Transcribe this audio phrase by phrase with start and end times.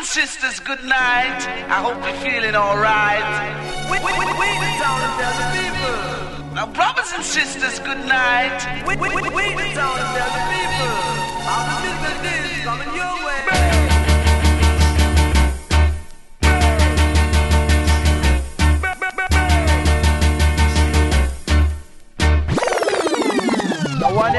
[0.00, 1.44] and sisters, good night.
[1.68, 3.20] I hope you're feeling alright.
[3.92, 6.54] We, we, we, we town and tell the people.
[6.54, 8.86] Now, brothers and sisters, good night.
[8.86, 11.79] We, we, we, we town and tell the people.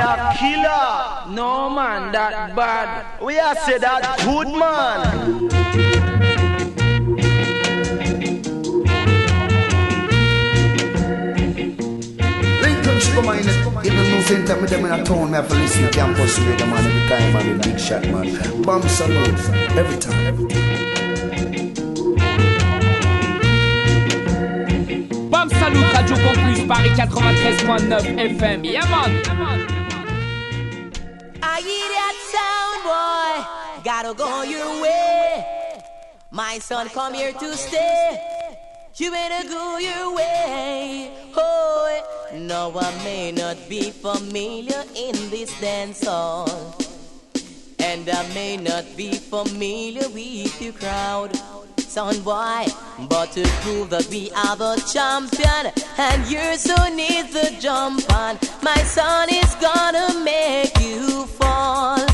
[0.01, 1.33] A killer.
[1.33, 3.21] No man, that bad.
[3.21, 5.49] We are say that good man.
[13.13, 15.83] Come on, in the news center, me them in a town, me have to listen
[15.83, 18.61] to campus radio, man, every time, man, big shot, man.
[18.63, 19.39] Bam Salute,
[19.77, 20.27] every time.
[20.27, 20.71] Every time.
[25.29, 28.59] Bam Salut, Radio Campus, Paris 93.9 FM.
[28.63, 29.11] Yeah, man.
[29.27, 29.70] I
[33.83, 35.83] Gotta go your way.
[36.29, 38.21] My son, come here to stay.
[38.97, 41.11] You better go your way.
[41.35, 46.77] Oh, no, I may not be familiar in this dance hall.
[47.79, 51.35] And I may not be familiar with your crowd
[51.91, 52.65] son boy.
[53.09, 58.37] But to prove that we are the champion, and your son need the jump on,
[58.61, 62.10] my son is gonna make you fall.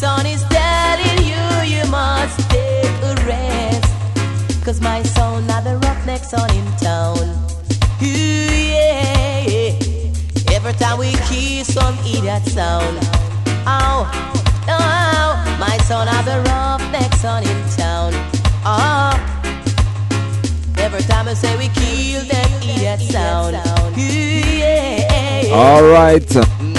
[0.00, 4.64] Son is telling you you must take a rest.
[4.64, 7.18] Cause my son not the roughneck son in town.
[8.02, 8.06] Ooh,
[8.72, 9.76] yeah.
[10.56, 12.96] Every time we kiss on hear that sound.
[13.66, 14.08] Oh,
[14.68, 18.12] oh, my son are the roughneck son in town.
[18.64, 19.12] Oh,
[20.78, 23.54] every time I say we kill them, hear that sound.
[23.98, 25.52] Ooh, yeah.
[25.52, 26.69] All right.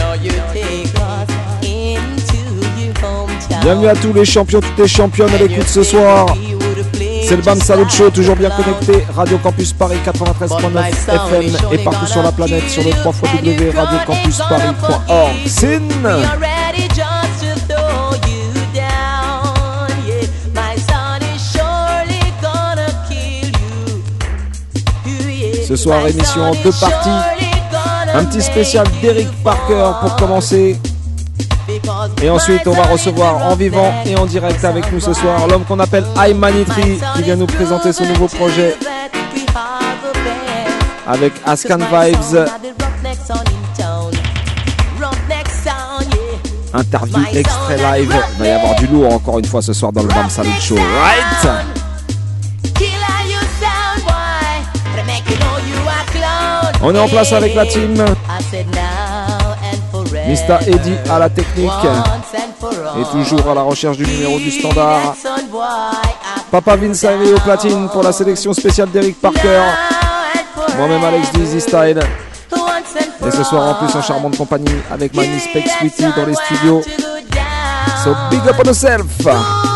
[3.61, 6.25] Bienvenue à tous les champions, toutes les championnes à l'écoute ce soir.
[7.23, 9.05] C'est le BAM Salut Show, toujours bien connecté.
[9.15, 15.35] Radio Campus Paris 93.9 FM et partout sur la planète sur le 3 www.radiocampusparis.org.
[15.45, 15.81] Sin!
[25.67, 27.09] Ce soir, émission en deux parties.
[28.13, 30.77] Un petit spécial d'Eric Parker pour commencer.
[32.21, 35.63] Et ensuite, on va recevoir en vivant et en direct avec nous ce soir l'homme
[35.65, 38.75] qu'on appelle Aymanitri qui vient nous présenter son nouveau projet
[41.07, 42.47] avec Ascan Vibes.
[46.73, 48.15] Interview extrait live.
[48.33, 50.49] Il va y avoir du lourd encore une fois ce soir dans le BAM Salut
[50.59, 50.75] Show.
[50.75, 51.65] Right?
[56.83, 57.93] On est en place avec la team.
[60.27, 60.67] Mr.
[60.67, 61.71] Eddie à la technique.
[62.99, 65.15] Et toujours à la recherche du numéro du standard.
[66.51, 69.61] Papa Vince Harry au platine pour la sélection spéciale d'Eric Parker.
[70.77, 71.99] Moi-même Alex Dizzy Style.
[73.25, 76.35] Et ce soir en plus en charmante compagnie avec my Miss Peck Sweetie dans les
[76.35, 76.81] studios.
[78.03, 79.70] So big up on yourself.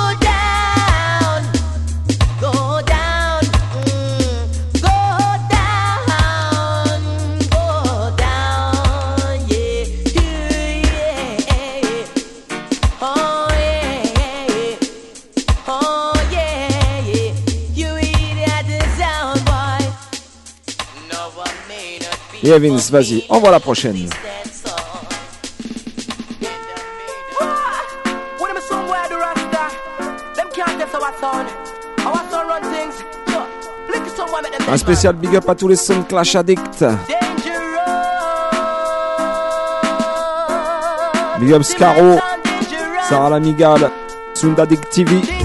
[33.28, 33.48] So,
[33.88, 36.84] flick it somewhere, make them Un spécial big up à tous les Sun Clash addicts.
[41.40, 42.20] Big up Scaro,
[43.10, 43.90] Sarah Lamigale,
[44.36, 45.45] Sundadik TV.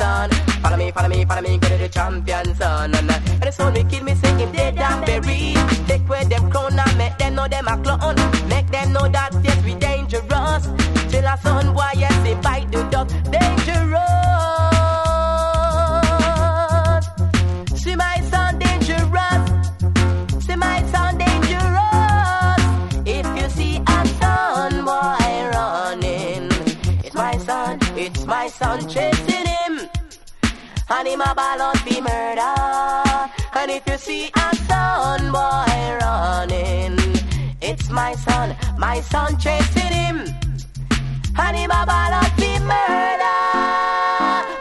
[0.00, 0.30] son.
[0.62, 2.94] Follow me, follow me, follow me, go to the champion son.
[2.94, 5.60] And, uh, and the son we kill me, say him dead and buried.
[5.88, 8.29] Take where them crown and make them know them a clown.
[31.10, 32.54] him a ballot be murder.
[33.54, 36.98] And if you see a son boy running,
[37.60, 40.39] it's my son, my son chasing him.
[41.34, 41.84] Honey, my
[42.36, 43.40] be murder.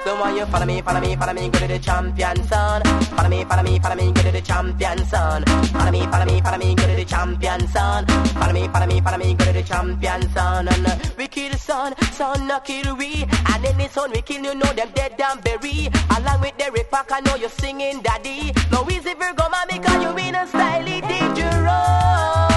[0.03, 2.81] So why you follow me, follow me, follow me, go to the champion son.
[2.83, 5.43] Follow me, follow me, follow me, go to the champion son.
[5.45, 8.05] Follow me, follow me, follow me, go to the champion son.
[8.07, 10.67] Follow me, follow me, follow me, go to the champion son.
[10.67, 13.25] And uh, we kill son, son not kill we.
[13.53, 15.93] And any son we kill, you know them dead and buried.
[16.17, 18.53] Along with the Park, I know you're singing daddy.
[18.71, 22.48] No easy Virgo, mommy, cause you in a slightly dangerous.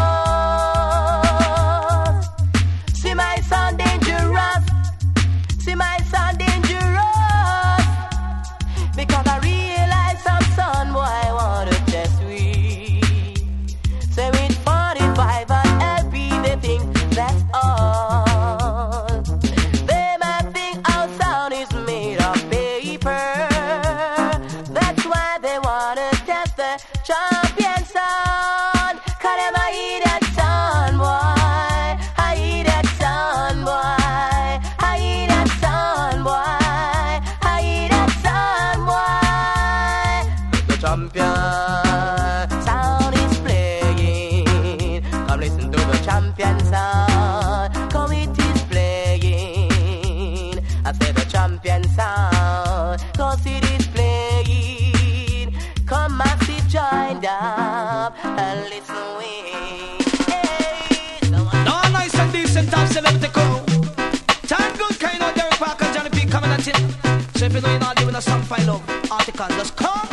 [67.43, 70.12] So if you know you're not living a song file of article, just come.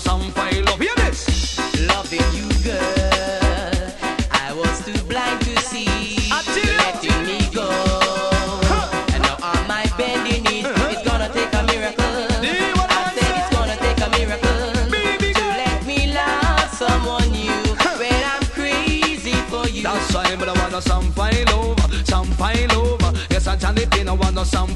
[0.00, 1.26] some love.
[1.86, 3.92] Loving you, girl.
[4.30, 6.30] I was too blind to see.
[6.30, 7.68] Letting me go.
[9.12, 10.90] And now on my bending knees, uh-huh.
[10.90, 12.04] it's gonna take a miracle.
[12.90, 14.72] I said it's gonna take a miracle
[15.32, 17.54] to let me love someone new.
[17.98, 19.82] When I'm crazy for you.
[19.84, 21.76] That's why I wanna some some.
[23.30, 24.73] Yes, I'm trying to be no some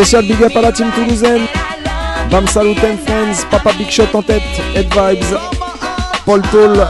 [0.00, 1.46] Spécial big up à la team toulousaine.
[2.30, 4.40] Bam Salut and Friends, Papa Big Shot en tête,
[4.74, 5.38] Head Vibes,
[6.24, 6.86] Paul Toll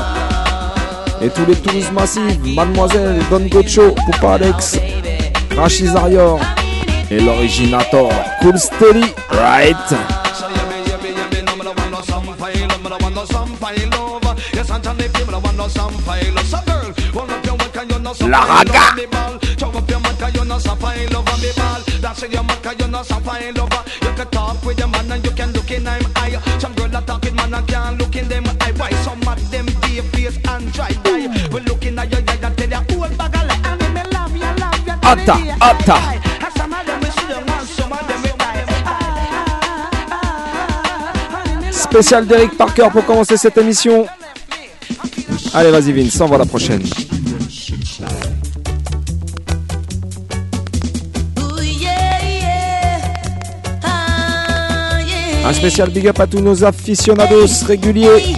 [1.21, 4.79] et tous les Toulouse massives, Mademoiselle, Don Gocho, Poupa Alex,
[5.57, 6.39] Rachid Arior
[7.11, 8.13] et l'originator
[8.43, 9.77] Cool Steady, right?
[18.29, 19.00] La raga!
[22.21, 23.83] Dash your mouth cause you're not some fine lover.
[24.03, 26.39] You can talk with your man and you can look in him eye.
[26.59, 28.73] Some girl that talk with man and can't look in them eye.
[28.77, 32.57] Why some of them be face and dry die We looking at your eye and
[32.57, 33.61] tell you old bag of lie.
[33.65, 35.97] And me love you, love you Apta, apta
[36.45, 38.65] And some of them we see them and some of them we die
[41.73, 44.07] Spécial d'Eric Parker pour commencer cette émission.
[45.55, 46.83] Allez, vas-y Vince, on voit la prochaine.
[55.51, 58.37] Un spécial big up à tous nos aficionados réguliers.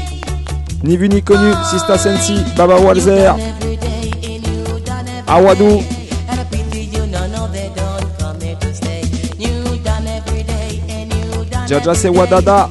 [0.83, 3.35] Ni vu ni connu, Sista Sensi, Baba Walzer,
[5.27, 5.83] Awadou,
[11.69, 12.71] Jaja Sewadada,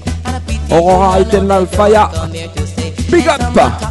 [0.71, 2.09] Aurora Eternal Fire.
[3.11, 3.90] Big up!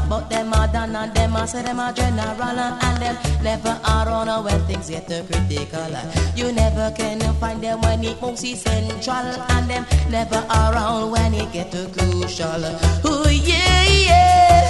[1.50, 5.97] Say them a general uh, and them never around when things get critical.
[5.97, 11.35] Uh, you never can find them when it moves central and them never around when
[11.35, 12.62] it get crucial.
[13.04, 14.70] Oh yeah yeah.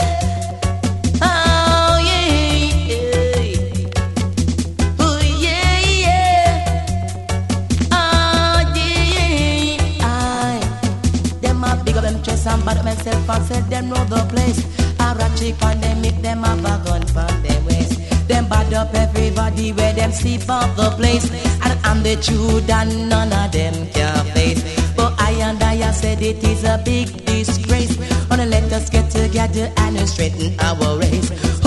[20.12, 21.30] Sleep off the place.
[21.64, 24.62] And I'm the truth and none of them can face.
[24.96, 27.96] But I and I said it is a big disgrace.
[28.28, 31.59] Wanna let us get together and straighten our race.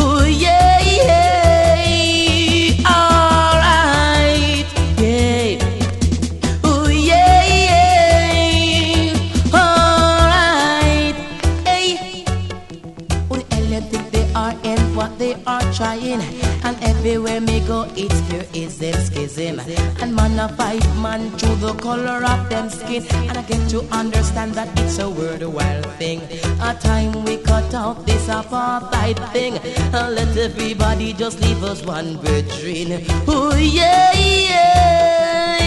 [20.03, 23.05] And man a fight man through the color of them skin.
[23.29, 26.21] And I get to understand that it's a worthwhile thing.
[26.59, 29.59] A time we cut out this apartheid thing.
[29.95, 33.05] And let everybody just leave us one brethren.
[33.29, 35.57] Oh yeah, yeah.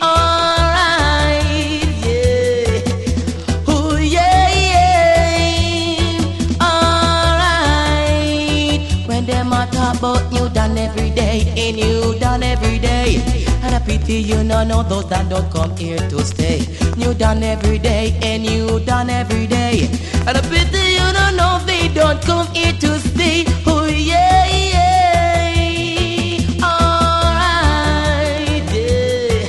[0.00, 1.84] Alright.
[3.68, 6.16] Oh yeah, yeah.
[8.08, 8.80] Alright.
[9.06, 13.45] When them a talk about you done every day, and you done every day.
[13.86, 16.66] Pity you no know those that don't come here to stay.
[16.96, 19.88] You done every day, and you done every day.
[20.26, 23.44] And a pity you don't know they don't come here to stay.
[23.64, 26.40] Oh yeah, yeah.
[26.66, 27.94] Alright,
[28.74, 29.48] yeah.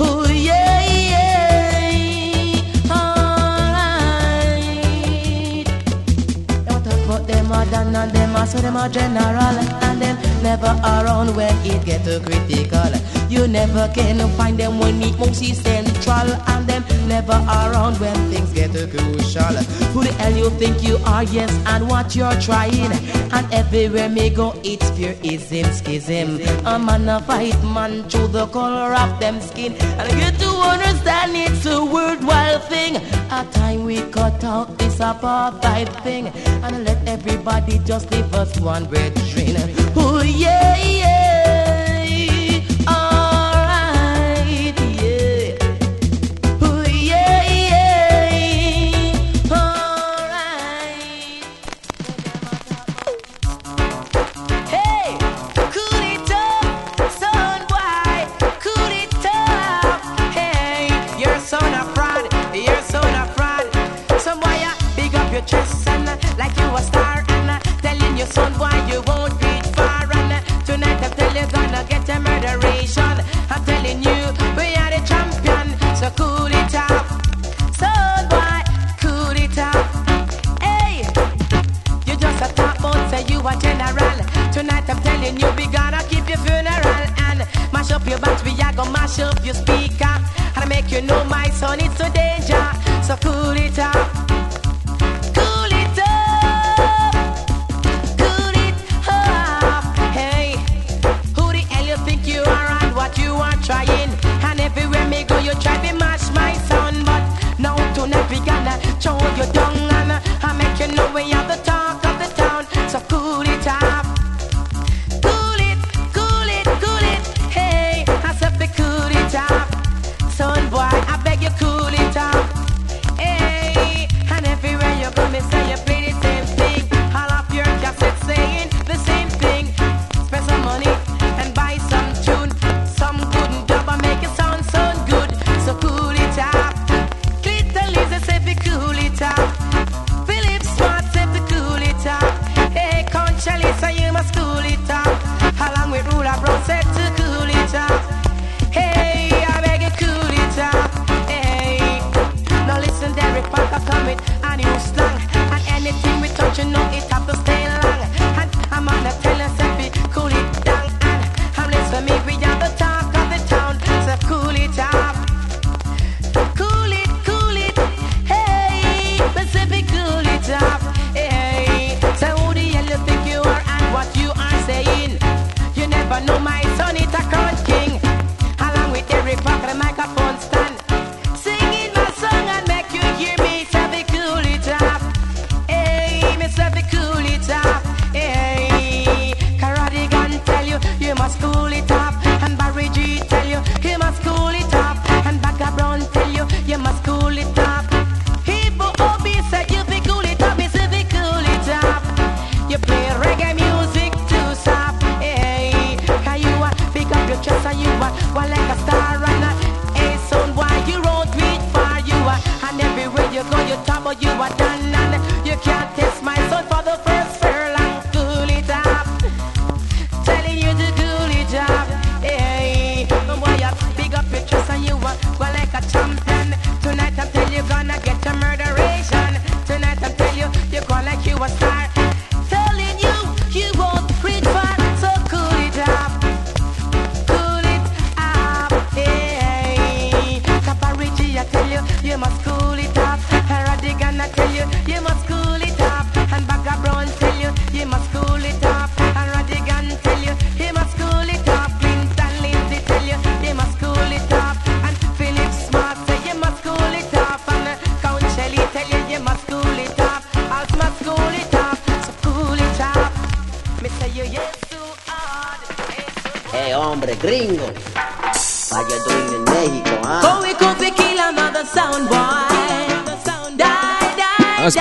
[0.00, 2.92] Oh yeah, yeah.
[4.66, 5.66] Alright.
[6.68, 10.76] Don't talk about them are done them are so them are general and them never
[10.84, 12.92] around when it get too critical.
[13.36, 18.50] You never can find them when it moves central and them never around when things
[18.54, 19.56] get crucial.
[19.92, 21.22] Who the hell you think you are?
[21.22, 22.92] Yes, and what you're trying.
[23.32, 26.40] And everywhere me go, it's pure ism, schism.
[26.64, 29.74] A man a fight man through the color of them skin.
[29.74, 32.96] And I get to understand it's a worthwhile thing.
[33.30, 36.28] A time we cut out this apartheid thing.
[36.64, 39.56] And let everybody just leave us one brethren.
[39.94, 41.25] Oh yeah, yeah.
[68.16, 69.15] Your son why you won't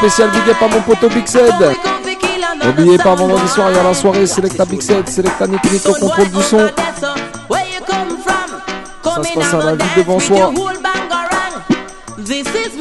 [0.09, 1.51] spécial big up à mon poteau Big Zed.
[2.63, 5.93] N'oubliez pas, vendredi soir, il y a la soirée Selecta Big Zed, Selecta Nick au
[5.93, 6.69] contrôle du son.
[9.03, 10.51] Ça se passe à la ville devant soi.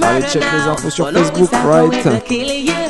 [0.02, 2.84] Allez, check les infos sur Facebook, right?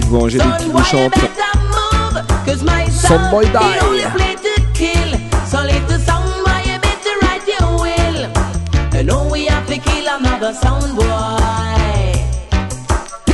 [0.00, 1.12] Angélique qui chante
[2.88, 3.58] Soundboy Die.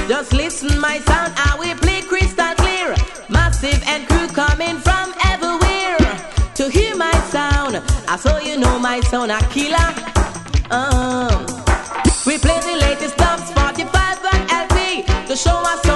[0.08, 2.94] Just listen, my son, I will play crystal clear.
[3.28, 5.98] Massive and crew coming from everywhere
[6.54, 7.80] to hear my sound.
[8.08, 9.94] I saw you know my sound, a killer.
[10.70, 11.44] Um,
[12.26, 15.87] we play the latest dubs, 45 and LP to show us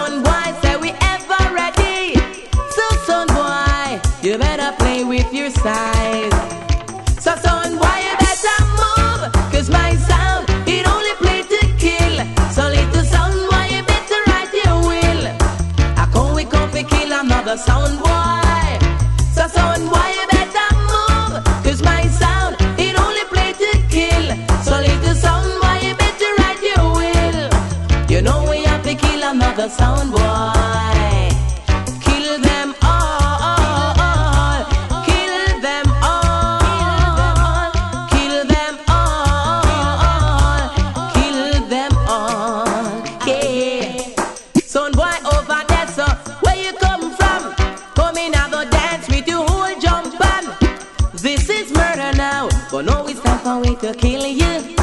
[53.62, 54.76] way to kill you.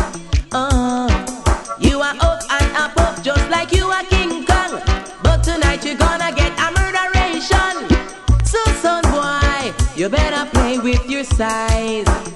[0.51, 1.07] Uh,
[1.79, 4.81] you are up and up, up just like you are King Kong.
[5.23, 7.73] But tonight you're gonna get a murderation.
[8.45, 12.28] So, son boy, you better play with your size.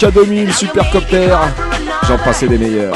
[0.00, 1.36] K2000, Supercopter,
[2.08, 2.94] j'en passais des meilleurs.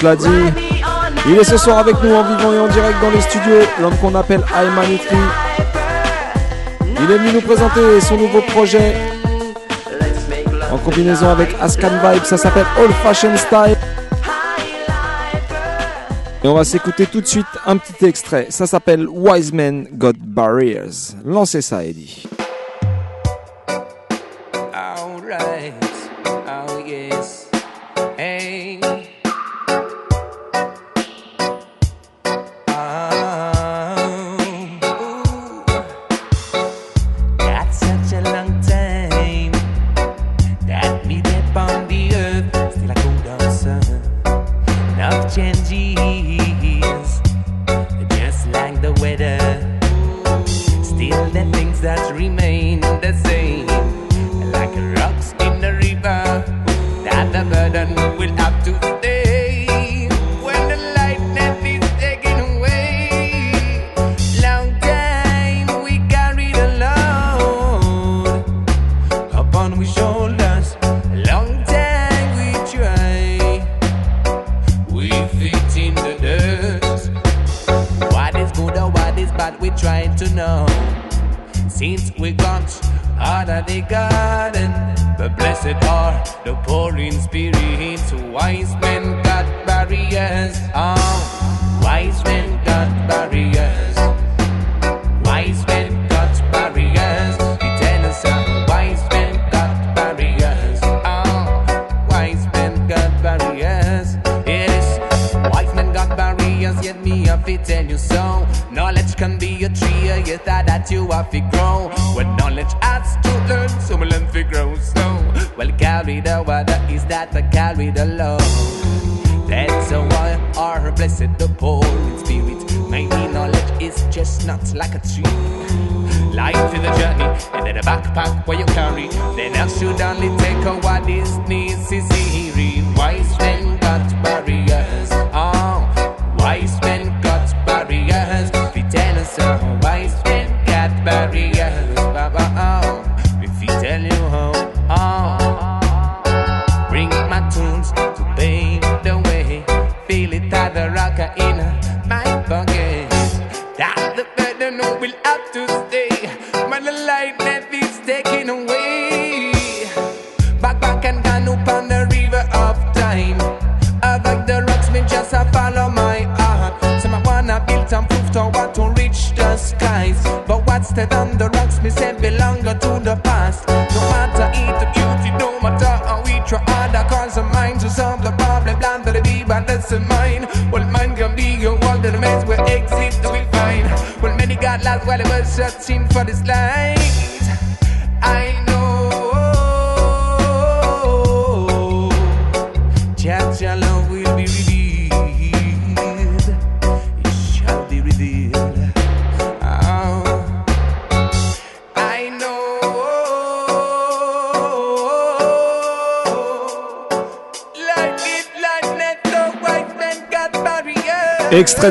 [0.00, 3.96] Il est ce soir avec nous en vivant et en direct dans les studios, l'homme
[3.96, 5.16] qu'on appelle Ayman Itri.
[7.00, 8.94] Il est venu nous présenter son nouveau projet
[10.70, 13.76] en combinaison avec Ascan Vibe, ça s'appelle Old Fashion Style.
[16.44, 20.12] Et on va s'écouter tout de suite un petit extrait, ça s'appelle Wise Men Got
[20.20, 21.14] Barriers.
[21.24, 22.27] Lancez ça, Eddie.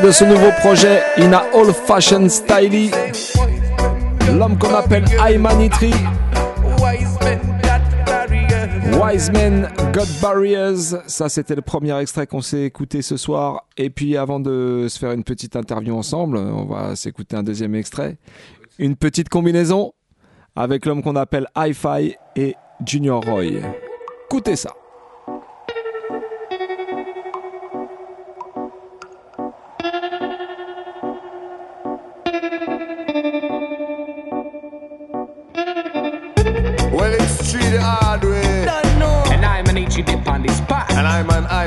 [0.08, 2.90] de ce nouveau projet in a old fashioned style.
[4.38, 5.92] L'homme qu'on appelle Aymanitri.
[8.98, 13.66] Wise Men Got Barriers, ça c'était le premier extrait qu'on s'est écouté ce soir.
[13.76, 17.74] Et puis avant de se faire une petite interview ensemble, on va s'écouter un deuxième
[17.74, 18.16] extrait.
[18.78, 19.92] Une petite combinaison
[20.56, 23.60] avec l'homme qu'on appelle Hi-Fi et Junior Roy.
[24.24, 24.70] Écoutez ça.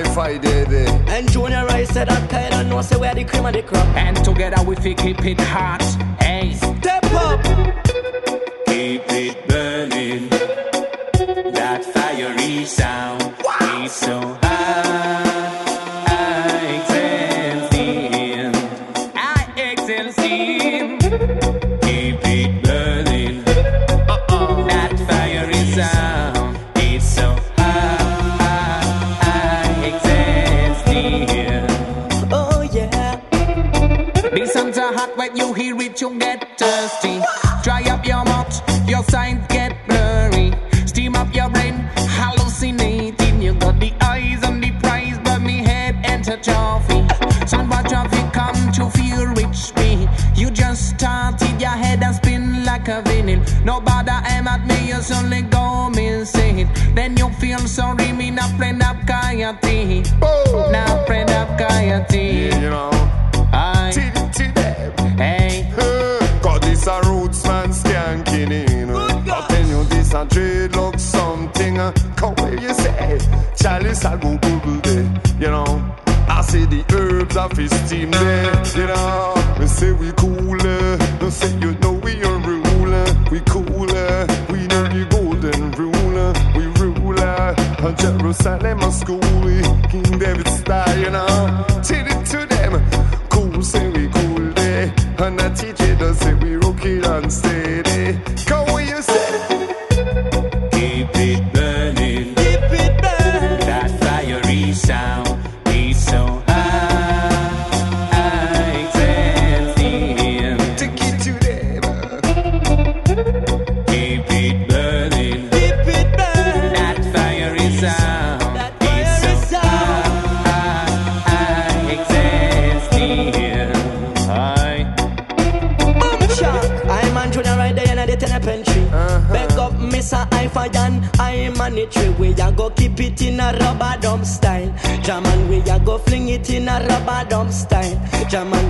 [0.03, 0.85] hi-fi baby.
[1.07, 3.87] And Junior I said that kind of know say where the cream of the crop.
[3.95, 5.81] And together we fi keep it hot.
[6.19, 7.43] Hey, step up.
[8.67, 10.29] Keep it burning.
[11.53, 13.30] That fiery sound.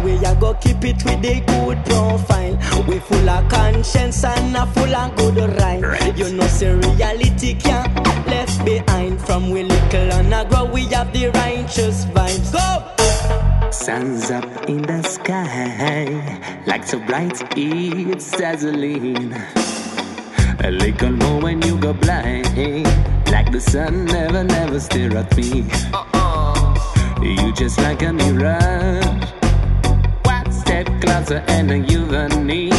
[0.04, 2.86] We a go keep it with a good profile.
[2.88, 5.82] We full of conscience and a full of good rhyme.
[5.82, 6.18] Right.
[6.18, 7.94] You know, say reality can't
[8.28, 9.22] left behind.
[9.22, 12.52] From we little and a grow, we have the righteous vibes.
[12.52, 13.70] Go!
[13.72, 19.34] Sun's up in the sky, like so bright it's dazzling.
[20.64, 22.46] A little more when you go blind,
[23.32, 25.66] like the sun never, never stare at me.
[25.94, 27.22] Uh-uh.
[27.22, 29.41] You just like a mirage
[31.12, 32.74] answer and a human need.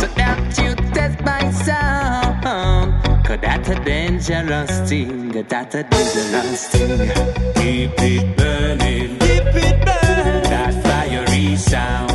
[0.00, 3.24] So don't you test my sound.
[3.24, 7.08] Cause that's a dangerous thing, that's a dangerous thing.
[7.56, 10.42] Keep it burning, keep it burning.
[10.50, 12.13] That fiery sound.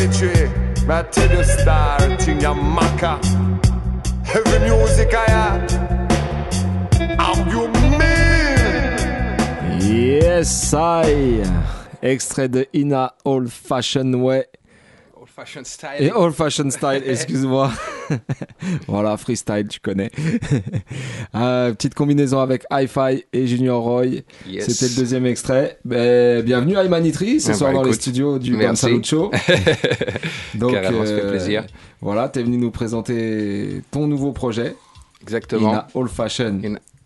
[0.00, 0.48] Military.
[0.86, 3.20] May I tell you, star, thing ya maca.
[4.24, 5.60] Heavy music, I am.
[7.18, 8.00] How you mean?
[9.80, 11.44] Yes, I.
[12.02, 14.44] Extrait de Ina Old Fashion Way.
[15.40, 15.88] Fashion style.
[16.00, 17.72] Et Old Fashion Style, excuse-moi.
[18.86, 20.10] voilà, freestyle, tu connais.
[21.34, 24.06] Euh, petite combinaison avec Hi-Fi et Junior Roy.
[24.46, 24.66] Yes.
[24.66, 25.78] C'était le deuxième extrait.
[25.84, 28.56] Ben, bienvenue à Imanitri, ce Ah soir bah, dans les studios du.
[28.74, 29.30] Salut Show.
[30.54, 31.64] Donc, Carrément, ça fait euh, plaisir.
[32.00, 34.74] Voilà, t'es venu nous présenter ton nouveau projet.
[35.22, 35.70] Exactement.
[35.70, 36.60] Ina Old Fashion.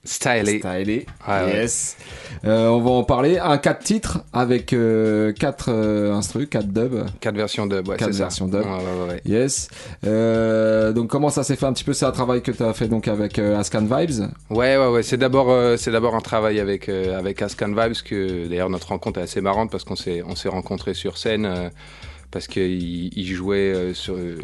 [0.05, 0.59] Stylé.
[0.59, 1.07] Stylé.
[1.27, 1.53] Ouais.
[1.55, 1.97] yes.
[2.45, 3.39] Euh, on va en parler.
[3.39, 5.71] Un 4 titres avec 4
[6.13, 7.07] instrus, 4 dubs.
[7.21, 8.25] Quatre versions dub, ouais, Quatre c'est ça.
[8.25, 8.61] versions dub.
[8.61, 9.21] Ouais, ouais, ouais.
[9.25, 9.69] Yes.
[10.07, 12.73] Euh, donc comment ça s'est fait un petit peu C'est un travail que tu as
[12.75, 14.29] fait donc avec euh, Ascan Vibes?
[14.51, 15.03] Ouais, ouais, ouais.
[15.03, 18.89] C'est d'abord, euh, c'est d'abord un travail avec euh, avec Ascan Vibes que d'ailleurs notre
[18.89, 21.69] rencontre est assez marrante parce qu'on s'est on s'est rencontrés sur scène euh,
[22.35, 24.37] parce qu'il il jouait euh, euh,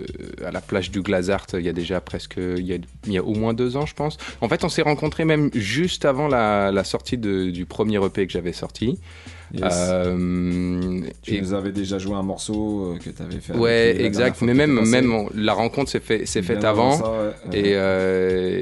[0.46, 2.64] à la plage du Glazart il y a déjà presque il
[3.08, 4.16] y a, au moins deux ans je pense.
[4.40, 8.52] En fait, on s'est rencontrés même juste avant la, sortie du premier EP que j'avais
[8.52, 9.00] sorti.
[9.52, 9.74] Yes.
[9.90, 13.52] Euh, tu et- nous avais déjà joué un morceau euh, que tu avais fait.
[13.56, 14.42] Ouais, avec exact.
[14.42, 16.92] Mais même, même on- la rencontre s'est fait, s'est faite avant.
[16.98, 17.58] ça, ouais.
[17.58, 18.60] Et, euh,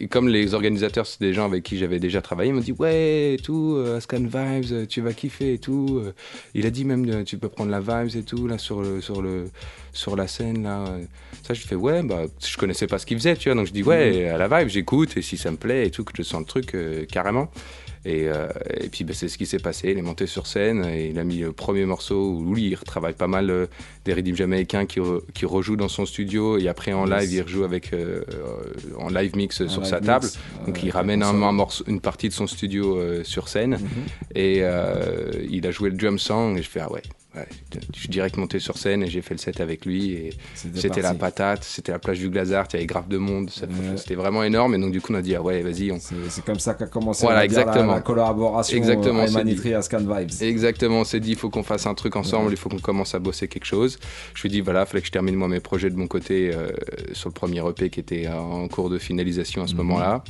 [0.00, 2.72] et comme les organisateurs, c'est des gens avec qui j'avais déjà travaillé, ils m'ont dit
[2.72, 6.02] ouais, et tout, euh, Ascan Vibes, euh, tu vas kiffer et tout.
[6.54, 9.22] Il a dit même tu peux prendre la Vibes et tout là sur le sur
[9.22, 9.44] le
[9.92, 10.84] sur la scène là.
[11.46, 13.72] Ça, je fais ouais, bah je connaissais pas ce qu'il faisait, tu vois, donc je
[13.72, 16.22] dis ouais, à la Vibe, j'écoute et si ça me plaît et tout, que je
[16.22, 17.50] sens le truc euh, carrément.
[18.04, 18.48] Et, euh,
[18.80, 19.90] et puis bah, c'est ce qui s'est passé.
[19.90, 22.74] Il est monté sur scène et il a mis le premier morceau où lui il
[22.74, 23.66] retravaille pas mal euh,
[24.04, 27.42] des rythmes jamaïcains qui, re- qui rejoue dans son studio et après en live il
[27.42, 28.22] rejoue avec euh,
[28.98, 30.26] en live mix sur live sa table.
[30.66, 33.88] Donc il ramène un, un morceau, une partie de son studio sur scène Mhm.
[34.34, 34.58] et
[35.50, 37.02] il a joué le drum song et je fais ah ouais.
[37.36, 37.46] Ouais.
[37.94, 41.02] Je suis direct monté sur scène et j'ai fait le set avec lui et c'était
[41.02, 43.96] la patate, c'était la plage du Glazart, il y avait grave de monde, Ouais.
[43.96, 46.44] c'était vraiment énorme et donc du coup on a dit ah ouais vas-y on, C'est
[46.44, 47.94] comme ça qu'a commencé Voilà, dire, la- exactement.
[47.94, 50.30] La, collaboration Exactement, euh, c'est Imanitri Ascan Vibes.
[50.42, 53.14] Exactement, on s'est dit il faut qu'on fasse un truc ensemble, il faut qu'on commence
[53.14, 53.98] à bosser quelque chose.
[54.34, 56.50] Je lui ai dit voilà, fallait que je termine moi mes projets de mon côté
[56.54, 56.68] euh,
[57.12, 59.78] sur le premier EP qui était en cours de finalisation à ce Mhm.
[59.78, 60.24] moment-là.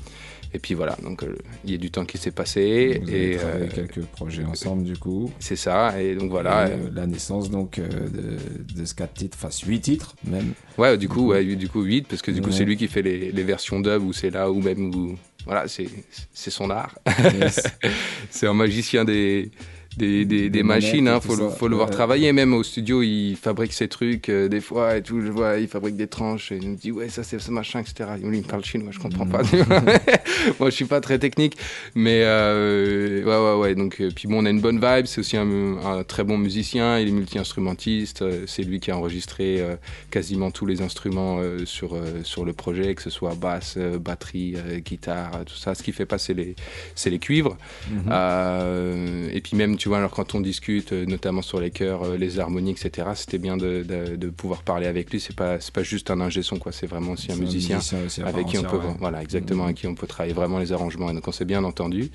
[0.54, 3.32] Et puis voilà, donc euh, il y a du temps qui s'est passé Vous avez
[3.32, 5.30] et travaillé euh, quelques projets ensemble du coup.
[5.38, 6.00] c'est ça.
[6.00, 8.38] Et donc voilà, Et, euh, la naissance donc de,
[8.74, 10.52] de ce 4 titres, enfin 8 titres même.
[10.78, 12.54] ouais, du coup, ouais, du coup 8 parce que du coup Ouais.
[12.56, 15.68] c'est lui qui fait les, les versions dub ou c'est là ou même où voilà,
[15.68, 15.88] c'est
[16.32, 16.98] c'est son art.
[17.40, 17.62] Yes.
[18.30, 19.50] c'est un magicien des,
[19.98, 22.32] des, des, machines, manettes hein, faut, le, faut le voir travailler.
[22.32, 25.20] Même au studio, il fabrique ses trucs euh, des fois et tout.
[25.20, 27.80] Je vois, il fabrique des tranches et il me dit ouais, ça c'est ce machin,
[27.80, 28.10] etc.
[28.20, 29.30] Il me parle chinois, je comprends Mm.
[29.30, 29.42] pas.
[30.60, 31.56] Moi, je suis pas très technique,
[31.94, 33.74] mais euh, ouais, ouais, ouais.
[33.74, 35.06] Donc, euh, puis bon, on a une bonne vibe.
[35.06, 36.98] C'est aussi un, un très bon musicien.
[36.98, 38.24] Il est multi-instrumentiste.
[38.46, 39.62] C'est lui qui a enregistré
[40.10, 45.56] quasiment tous les instruments sur sur le projet, que ce soit basse, batterie, guitare, tout
[45.56, 45.74] ça.
[45.74, 46.54] Ce qui fait pas, c'est les
[46.94, 47.56] c'est les cuivres.
[47.90, 48.02] Mhm.
[48.10, 52.02] Euh, et puis même, tu vois, alors quand on discute, euh, notamment sur les chœurs,
[52.04, 55.20] euh, les harmonies, etc., c'était bien de, de, de pouvoir parler avec lui.
[55.20, 56.72] C'est pas, c'est pas juste un ingé son, quoi.
[56.72, 58.94] C'est vraiment aussi un musicien, aussi avec qui on peut, ouais.
[58.98, 61.10] voilà, exactement, avec qui on peut travailler vraiment les arrangements.
[61.10, 62.10] Et donc on s'est bien entendu.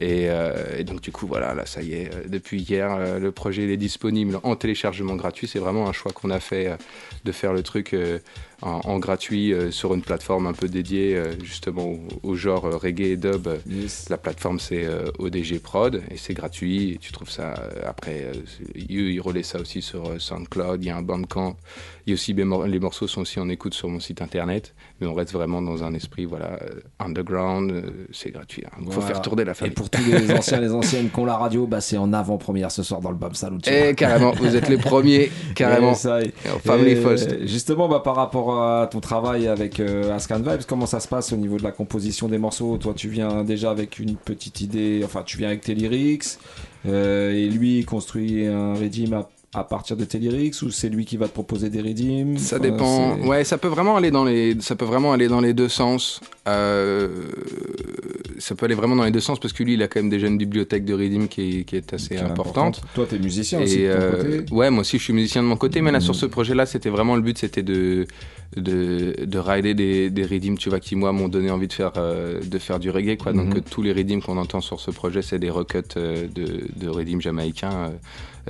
[0.00, 2.14] Et, euh, et donc du coup, voilà, là, ça y est.
[2.14, 5.48] euh, Depuis hier, euh, le projet il est disponible en téléchargement gratuit.
[5.48, 6.76] C'est vraiment un choix qu'on a fait euh,
[7.24, 7.94] de faire le truc.
[8.60, 13.16] en, en gratuit sur une plateforme un peu dédiée justement au, au genre reggae et
[13.16, 13.46] dub.
[13.68, 14.08] Yes.
[14.08, 14.84] La plateforme c'est
[15.20, 17.54] ODG Prod et c'est gratuit et tu trouves ça
[17.86, 18.32] après
[18.74, 21.56] ils relaient ça aussi sur SoundCloud, il y a un Bandcamp,
[22.06, 24.22] il y a aussi les, mor- les morceaux sont aussi en écoute sur mon site
[24.22, 26.58] internet, mais on reste vraiment dans un esprit voilà
[26.98, 28.64] underground, c'est gratuit.
[28.80, 29.06] Il faut Voilà.
[29.06, 29.74] faire tourner la famille.
[29.88, 32.82] Pour tous les anciens, les anciennes qui ont la radio, bah c'est en avant-première ce
[32.82, 33.58] soir dans le Bam Salut.
[33.66, 35.92] Et carrément, vous êtes les premiers, carrément.
[35.92, 37.46] Et ça, et- Et en Family et, First.
[37.46, 41.32] Justement, bah, par rapport à ton travail avec euh, Ascan Vibes, comment ça se passe
[41.32, 42.76] au niveau de la composition des morceaux?
[42.78, 46.24] Toi, tu viens déjà avec une petite idée, enfin, tu viens avec tes lyrics,
[46.86, 50.90] euh, et lui il construit un redeem à, à partir de tes lyrics, ou c'est
[50.90, 53.16] lui qui va te proposer des redeems Ça Enfin, dépend.
[53.26, 56.20] Ouais, ça peut vraiment aller dans les, ça peut vraiment aller dans les deux sens.
[56.46, 57.08] Euh,
[58.38, 60.10] ça peut aller vraiment dans les deux sens parce que lui, il a quand même
[60.10, 62.82] déjà une bibliothèque de redeem qui est, qui est assez qui est importante.
[62.94, 64.54] Toi, t'es musicien aussi Et de ton euh, côté.
[64.54, 66.90] ouais, moi aussi, je suis musicien de mon côté, mais là, sur ce projet-là, c'était
[66.90, 68.06] vraiment le but, c'était de
[68.56, 71.92] de de rider des des redeems, tu vois, qui moi m'ont donné envie de faire
[71.98, 73.32] euh, de faire du reggae, quoi.
[73.34, 73.56] Donc Mhm.
[73.58, 76.88] euh, tous les redeems qu'on entend sur ce projet, c'est des recuts euh, de de
[76.88, 77.88] redeems jamaïcains euh,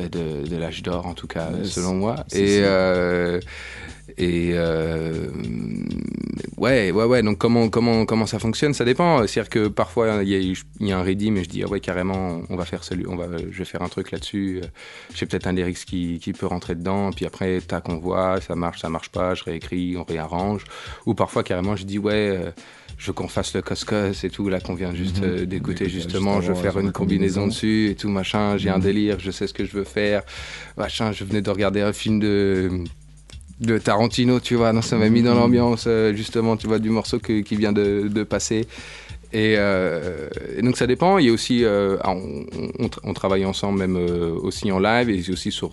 [0.09, 1.73] de de l'âge d'or, en tout cas, Yes.
[1.73, 2.17] selon moi.
[2.33, 3.41] Et euh,
[4.17, 5.29] et euh,
[6.57, 7.23] Ouais, ouais, ouais.
[7.23, 9.27] Donc comment comment comment ça fonctionne Ça dépend.
[9.27, 11.69] C'est-à-dire que parfois il y, a, il y a un ready, mais je dis ah
[11.69, 14.61] ouais carrément, on va faire celui, on va, je vais faire un truc là-dessus.
[15.15, 17.11] J'ai peut-être un lyrics qui, qui peut rentrer dedans.
[17.13, 19.35] Puis après tac on voit, ça marche, ça marche pas.
[19.35, 20.65] Je réécris, on réarrange.
[21.07, 22.37] Ou parfois carrément je dis ouais.
[22.39, 22.51] euh,
[22.99, 23.75] je veux qu'on fasse le cos
[24.25, 25.29] et tout, là qu'on vient juste Mhm.
[25.29, 28.79] euh, d'écouter Juste justement, je veux faire une combinaison dessus et tout machin, j'ai un
[28.79, 28.83] Mhm.
[28.85, 30.23] délire, je sais ce que je veux faire,
[30.77, 32.71] machin, je venais de regarder un film de
[33.61, 35.39] de Tarantino, tu vois, non, ça m'a mis dans Mhm.
[35.41, 38.69] l'ambiance euh, justement, tu vois, du morceau que- qui vient de, de passer.
[39.33, 41.19] Et, euh, et donc ça dépend.
[41.19, 42.47] Il y a aussi, euh, ah, on,
[42.79, 45.71] on tra- on travaille ensemble même euh, aussi en live et aussi sur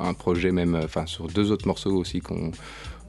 [0.00, 2.50] un projet même, enfin sur deux autres morceaux aussi qu'on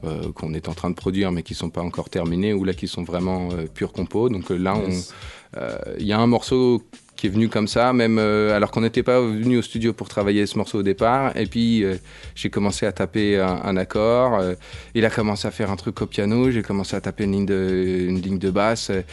[0.04, 2.72] euh, qu'on est en train de produire mais qui sont pas encore terminés ou là
[2.74, 4.28] qui sont vraiment euh, pure compo.
[4.28, 5.12] Donc euh, là, Yes.
[5.56, 6.82] euh, il y a un morceau
[7.18, 10.08] qui est venu comme ça, même euh, alors qu'on n'était pas venu au studio pour
[10.08, 11.36] travailler ce morceau au départ.
[11.36, 11.96] Et puis euh,
[12.36, 14.38] j'ai commencé à taper un, un accord.
[14.38, 14.54] euh,
[14.94, 16.50] il a commencé à faire un truc au piano.
[16.52, 18.90] J'ai commencé à taper une ligne de, une ligne de basse.
[18.90, 19.04] et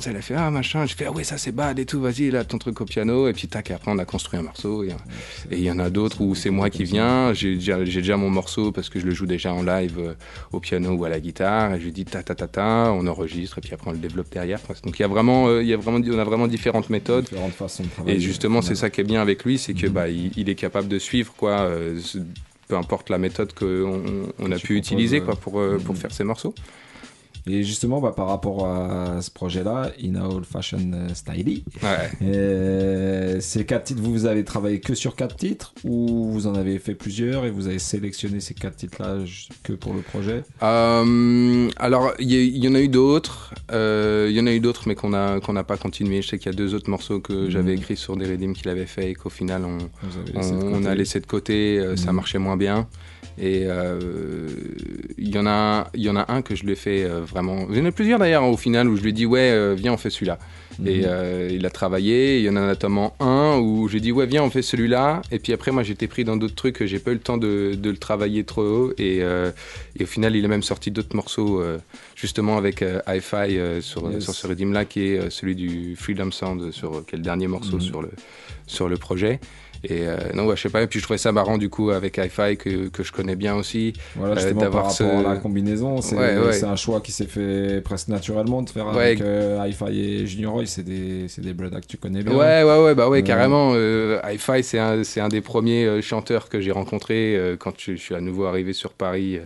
[0.00, 0.84] ça, elle a fait ah machin.
[0.84, 2.00] Je fais ah ouais ça c'est bad et tout.
[2.00, 3.28] Vas-y là ton truc au piano.
[3.28, 3.70] Et puis tac.
[3.70, 4.82] Et après on a construit un morceau.
[4.82, 4.90] Et
[5.52, 7.32] il y en a d'autres où c'est moi qui viens.
[7.34, 10.16] J'ai déjà, j'ai déjà mon morceau parce que je le joue déjà en live
[10.50, 11.74] au piano ou à la guitare.
[11.74, 12.92] Et je lui dis ta ta ta ta.
[12.92, 14.58] On enregistre et puis après on le développe derrière.
[14.82, 17.27] Donc il y a vraiment, il y a vraiment, on a vraiment différentes méthodes.
[17.30, 18.16] Différentes façons de travailler.
[18.16, 20.54] Et justement, c'est ça qui est bien avec lui, c'est que bah, il, il est
[20.54, 21.98] capable de suivre quoi, euh,
[22.68, 26.00] peu importe la méthode qu'on on a pu utiliser quoi pour euh, pour Mhm.
[26.00, 26.54] faire ses morceaux.
[27.48, 32.10] Et justement, bah, par rapport à ce projet-là, In a Old Fashion euh, Styly, Ouais.
[32.22, 36.54] euh, ces quatre titres, vous, vous avez travaillé que sur quatre titres ou vous en
[36.54, 39.24] avez fait plusieurs et vous avez sélectionné ces quatre titres-là
[39.62, 40.42] que pour le projet?
[40.62, 44.82] Euh, alors il y, en a eu d'autres, euh, il y en a eu d'autres
[44.86, 46.22] mais qu'on n'a pas continué.
[46.22, 47.50] Je sais qu'il y a deux autres morceaux que Mhm.
[47.50, 51.26] j'avais écrits sur des redeems qu'il avait fait et qu'au final on a laissé de
[51.26, 52.16] côté, euh, ça Mhm.
[52.16, 52.88] marchait moins bien.
[53.40, 54.48] Et euh,
[55.16, 57.20] il y en a, il y en a un que je lui ai fait euh,
[57.20, 57.66] vraiment.
[57.70, 59.74] Il y en a plusieurs d'ailleurs au final où je lui ai dit ouais euh,
[59.78, 60.38] viens on fait celui-là.
[60.86, 61.04] Et Mhm.
[61.06, 62.38] euh, il a travaillé.
[62.38, 65.22] Il y en a notamment un où j'ai dit ouais viens on fait celui-là.
[65.32, 67.74] Et puis après moi j'étais pris dans d'autres trucs, j'ai pas eu le temps de,
[67.76, 68.92] de le travailler trop haut.
[68.98, 71.62] Et, et au final il a même sorti d'autres morceaux
[72.16, 74.24] justement avec Hi-Fi sur, Yes.
[74.24, 77.46] sur ce redeem là qui est celui du Freedom Sound sur qui est le dernier
[77.48, 77.80] morceau Mhm.
[77.82, 78.10] sur le
[78.66, 79.40] sur le projet.
[79.84, 80.82] Et euh, non, ouais, je sais pas.
[80.82, 83.54] Et puis je trouvais ça marrant du coup avec Hi-Fi que, que je connais bien
[83.54, 83.92] aussi.
[84.16, 86.52] Voilà, euh, justement, par rapport ce- à la combinaison, c'est Ouais, ouais.
[86.52, 90.52] c'est un choix qui s'est fait presque naturellement de faire avec euh, Hi-Fi et Junior
[90.54, 92.34] Roy, c'est des, c'est des que tu connais bien.
[92.34, 93.74] Ouais, ouais, ouais, bah ouais, carrément.
[93.74, 98.00] Hi-Fi, c'est un, c'est un des premiers chanteurs que j'ai rencontré euh, quand je, je
[98.00, 99.38] suis à nouveau arrivé sur Paris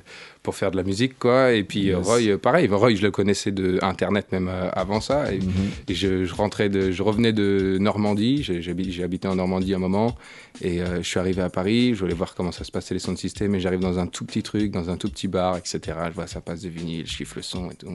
[0.42, 1.52] pour faire de la musique, quoi.
[1.52, 1.96] Et puis Yes.
[2.04, 2.66] Roy, euh, pareil.
[2.68, 5.32] Roy, je le connaissais de Internet même euh, avant ça.
[5.32, 5.52] Et, Mhm.
[5.88, 8.42] et je, je rentrais de, je revenais de Normandie.
[8.42, 10.16] J'ai j'ai habi- j'ai habité en Normandie un moment.
[10.60, 11.94] Et euh, je suis arrivé à Paris.
[11.94, 13.54] Je voulais voir comment ça se passait les sons de système.
[13.54, 15.80] Et j'arrive dans un tout petit truc, dans un tout petit bar, etc.
[16.08, 17.86] Je vois ça passe de vinyle, je chiffre le son et tout.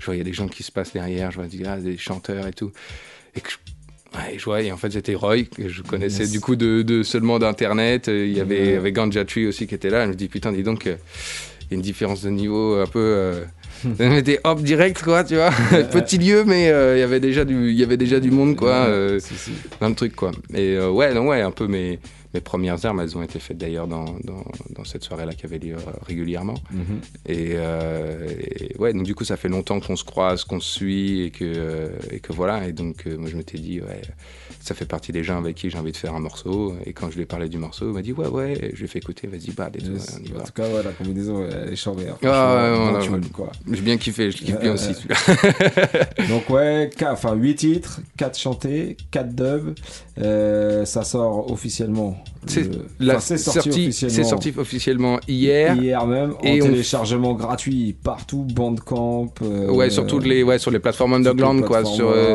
[0.00, 1.30] Je vois il y a des gens qui se passent derrière.
[1.30, 2.72] Je vois des, ah, des chanteurs et tout.
[3.36, 3.56] Et que je-
[4.14, 6.32] Ouais, je vois, et en fait c'était Roy, que je connaissais Yes.
[6.32, 8.08] du coup de, de seulement d'internet.
[8.08, 10.04] Il y avait, avait Ganja Tree aussi qui était là.
[10.04, 10.86] Je me dis putain, dis donc,
[11.72, 13.00] y a une différence de niveau un peu.
[13.00, 13.44] Euh...
[14.00, 15.50] On était hop direct quoi, tu vois.
[15.92, 18.56] Petit lieu, mais euh, il y avait déjà du, il y avait déjà du monde
[18.56, 19.18] quoi, euh,
[19.80, 20.30] dans le truc quoi.
[20.54, 21.98] Et euh, ouais, non ouais, un peu mes
[22.34, 25.58] mes premières armes, elles ont été faites d'ailleurs dans, dans, dans cette soirée-là qui avait
[25.58, 26.54] lieu euh, régulièrement.
[26.70, 27.00] Mhm.
[27.26, 30.70] Et, euh, et ouais, donc du coup, ça fait longtemps qu'on se croise, qu'on se
[30.72, 32.66] suit et que, euh, et que voilà.
[32.66, 34.00] Et donc, moi, je m'étais dit, ouais,
[34.60, 36.74] ça fait partie des gens avec qui j'ai envie de faire un morceau.
[36.86, 38.70] Et quand je lui ai parlé du morceau, il m'a dit, ouais, ouais.
[38.72, 40.18] Je lui ai fait écouter, vas-y, bah, tout, Yes.
[40.20, 40.44] on y En va.
[40.44, 42.06] tout cas, ouais, la combinaison, elle est chambée.
[42.24, 43.20] Ah, ouais, ouais.
[43.32, 43.50] quoi.
[43.70, 45.16] J'ai bien kiffé, je kiffe bien aussi celui-là.
[46.28, 49.74] Donc ouais, enfin 8 titres, 4 chantés, 4 dubs.
[50.18, 52.21] Euh, ça sort officiellement.
[52.44, 52.68] C'est
[53.00, 54.14] enfin, c'est sorti, officiellement.
[54.16, 55.76] c'est sorti officiellement hier.
[55.76, 59.32] Hier même, en Et on- téléchargement gratuit partout, Bandcamp.
[59.42, 61.84] euh, Ouais, sur toutes les, ouais, sur les plateformes les underground, quoi.
[61.84, 62.34] Sur, euh,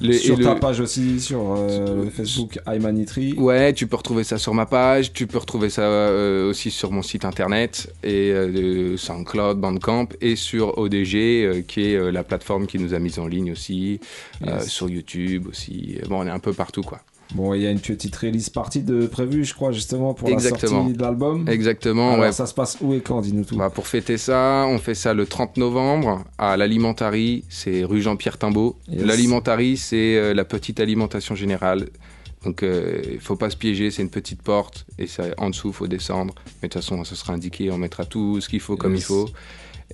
[0.00, 3.32] les, sur ta le- page aussi, sur euh, Facebook iManitry.
[3.38, 6.92] Ouais, tu peux retrouver ça sur ma page, tu peux retrouver ça euh, aussi sur
[6.92, 12.24] mon site internet et euh, SoundCloud, Bandcamp et sur ODG euh, qui est euh, la
[12.24, 14.00] plateforme qui nous a mis en ligne aussi,
[14.46, 14.68] euh, Yes.
[14.68, 15.96] sur YouTube aussi.
[16.08, 17.00] Bon, on est un peu partout quoi.
[17.34, 20.72] Bon, il y a une petite release partie de prévue, je crois, justement, pour Exactement.
[20.72, 21.48] la sortie de l'album.
[21.48, 22.32] Exactement, Alors, ouais.
[22.32, 23.56] ça se passe où et quand, dis-nous tout.
[23.56, 28.38] Bah, pour fêter ça, on fait ça le 30 novembre à l'Alimentary, c'est rue Jean-Pierre
[28.38, 28.76] Timbaud.
[28.88, 29.02] Yes.
[29.04, 31.88] L'Alimentary, c'est euh, la petite alimentation générale.
[32.44, 35.72] Donc, euh, il faut pas se piéger, c'est une petite porte et ça, en dessous,
[35.72, 36.32] faut descendre.
[36.62, 39.00] Mais de toute façon, ça sera indiqué, on mettra tout ce qu'il faut comme Yes.
[39.02, 39.28] il faut.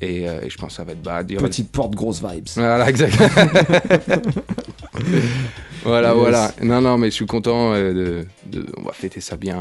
[0.01, 1.03] Et, euh, et je pense que ça va être
[1.35, 2.49] y aura- Petite porte, grosse vibes.
[2.57, 3.15] Voilà, exact.
[5.85, 6.17] voilà, Yes.
[6.19, 6.51] voilà.
[6.63, 7.73] Non, non, mais je suis content.
[7.75, 8.27] euh, de,
[8.61, 9.61] de- on va fêter ça bien.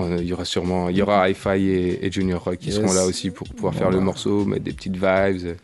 [0.00, 2.76] Euh, Il y aura sûrement, il y aura Hi-Fi et, et Junior Roy qui Yes.
[2.76, 5.56] seront là aussi pour pouvoir faire le morceau, mettre des petites vibes.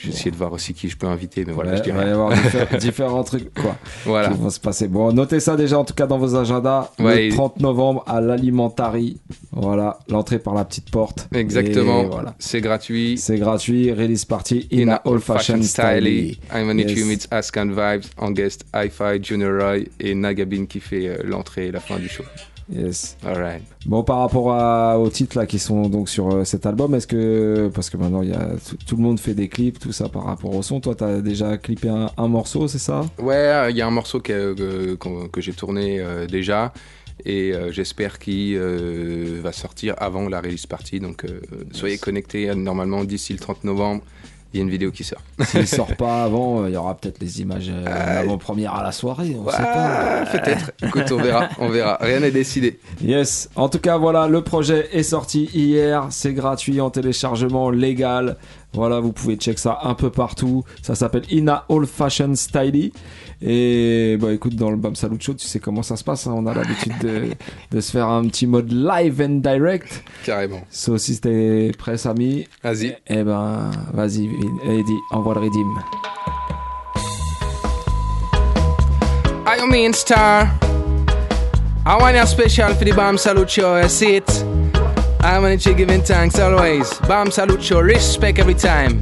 [0.00, 2.04] Je vais essayer de voir aussi qui je peux inviter, mais voilà, Ouais, je dirais.
[2.04, 4.28] va y avoir diffé- différents trucs quoi Voilà.
[4.28, 4.86] qui vont se passer.
[4.86, 6.92] Bon, notez ça déjà en tout cas dans vos agendas.
[7.00, 9.18] Ouais, le et- 30 novembre à l'Alimentary.
[9.50, 11.26] Voilà, l'entrée par la petite porte.
[11.34, 12.04] Exactement.
[12.04, 12.36] Voilà.
[12.38, 13.18] C'est gratuit.
[13.18, 13.90] C'est gratuit.
[13.90, 16.06] Release party in, In a old fashion style.
[16.54, 16.98] I'm on it, Yes.
[16.98, 21.66] you meets Ascan Vibes, en guest Hi-Fi, Junior Roy et Nagabin qui fait euh, l'entrée
[21.66, 22.22] et la fin du show.
[22.70, 23.16] Yes.
[23.24, 23.62] Alright.
[23.86, 27.06] Bon, par rapport à, aux titres là qui sont donc sur euh, cet album, est-ce
[27.06, 28.50] que parce que maintenant il y a
[28.86, 30.80] tout, le monde fait des clips, tout ça par rapport au son.
[30.80, 33.02] Toi, t'as déjà clippé un, un morceau, c'est ça?
[33.18, 36.72] Ouais, euh, il y a un morceau que, que, j'ai tourné euh, déjà
[37.24, 41.00] et euh, j'espère qu'il va sortir avant la release party.
[41.00, 41.24] Donc
[41.72, 42.54] soyez connectés.
[42.54, 44.02] Normalement, d'ici le 30 novembre,
[44.52, 45.20] il y a une vidéo qui sort.
[45.44, 48.92] S'il sort pas avant, euh, il y aura peut-être les images euh, avant-première à la
[48.92, 49.36] soirée.
[49.38, 50.38] On sait Ah, pas.
[50.38, 50.72] Peut-être.
[50.82, 51.48] Écoute, on verra.
[51.58, 51.98] On verra.
[52.00, 52.80] Rien n'est décidé.
[53.02, 53.50] Yes.
[53.56, 56.06] En tout cas, voilà, le projet est sorti hier.
[56.10, 58.36] C'est gratuit en téléchargement légal.
[58.72, 60.64] Voilà, vous pouvez check ça un peu partout.
[60.82, 62.92] Ça s'appelle Ina Old Fashion Styly.
[63.40, 66.26] Et bah écoute, dans le Bam Salut Show, tu sais comment ça se passe.
[66.26, 66.32] hein.
[66.36, 67.22] On a l'habitude de,
[67.70, 70.02] de se faire un petit mode live and direct.
[70.24, 70.60] Carrément.
[70.70, 72.96] So, si t'es prêt, Samy, Vas-y.
[73.06, 74.28] eh ben, vas-y,
[74.64, 75.68] Eddie, envoie le redeem.
[79.46, 80.48] I am main star.
[81.86, 84.44] I want you special for the Bam Salute Show, I see it.
[85.20, 86.92] I want you giving thanks always.
[87.08, 89.00] Bam Salute Show, respect every time.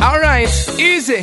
[0.00, 1.22] Alright, easy.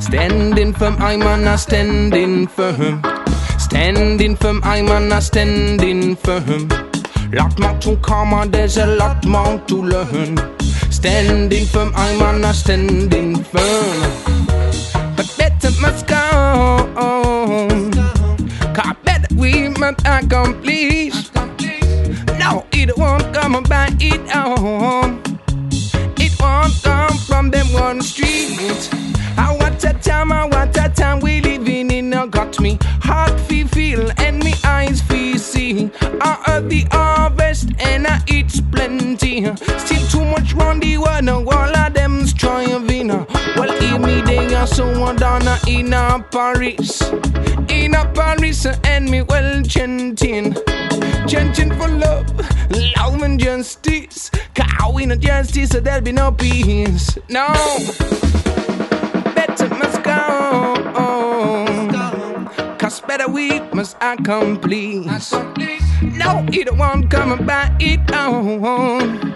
[0.00, 3.02] Standing firm, I'm a standing firm.
[3.58, 6.68] Standing firm, I'm a standing firm.
[7.32, 10.38] Lot more to come, and there's a lot more to learn.
[10.90, 14.00] Standing firm, I'm a standing firm.
[15.16, 16.18] But better must go.
[18.74, 21.30] Cause better we must accomplish.
[22.38, 25.20] No, it won't come by it own.
[26.16, 29.09] It won't come from them one street.
[29.42, 32.12] Ah, what a time, ah, what a time we living in.
[32.14, 35.90] ah, Got me heart feel feel and me eyes feel see.
[36.20, 39.34] I heard the harvest and I eat plenty.
[39.84, 43.08] Still too much round the world, now all of them striving.
[43.56, 44.84] Well, hear me they are so
[45.16, 47.02] done in a Paris.
[47.68, 50.54] In a Paris and me well chanting.
[51.26, 52.26] Chanting for love,
[52.96, 54.30] love and justice.
[54.54, 57.16] Cow in a justice, there'll be no peace.
[57.28, 57.46] No,
[62.90, 65.30] Cause better we must accomplish.
[66.02, 69.32] No, it won't come by it own.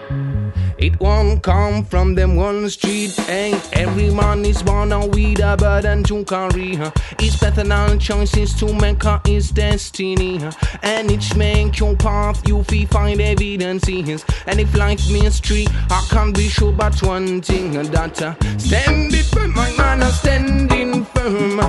[0.77, 3.17] It won't come from them one street.
[3.29, 6.75] Ain't every man is born a with a burden to carry.
[6.75, 6.91] huh?
[7.21, 10.39] It's personal choices to make her his destiny.
[10.39, 10.51] huh?
[10.83, 14.25] And each make your path, you feel find evidences.
[14.49, 19.55] And if life mystery, I can't be sure but one thing that uh, standing firm,
[19.55, 21.61] my man, uh, standing firm.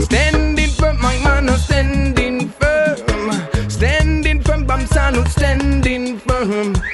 [0.00, 0.33] Standing
[1.64, 3.70] standing firm.
[3.70, 6.93] Standing firm, salute, standing firm.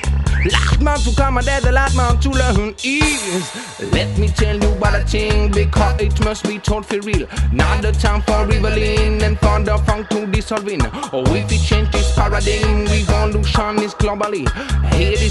[1.21, 5.05] Come and there's a lot more to learn is Let me tell you what I
[5.05, 7.29] think because it must be told for real.
[7.53, 10.81] Not the time for reveling and for the funk to dissolving.
[11.13, 14.47] Or if we change this paradigm revolution is globally.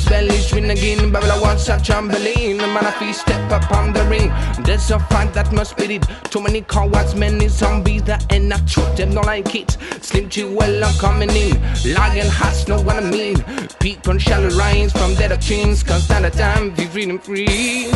[0.10, 2.58] Bell is ring again Babylon wants a trampoline.
[2.58, 4.32] Man if we step upon the ring.
[4.64, 8.68] There's a fight that must be it Too many cowards, many zombies that end not
[8.68, 9.78] truth Them don't like it.
[10.02, 11.62] Slim too well I'm coming in.
[11.94, 13.44] Lion has know what I mean.
[13.80, 17.90] People shall rise from their doctrines Cause now the time we freedom free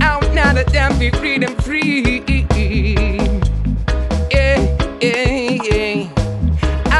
[0.00, 2.22] Out now the time be freedom free
[4.30, 4.58] Yeah,
[5.00, 6.08] yeah, yeah.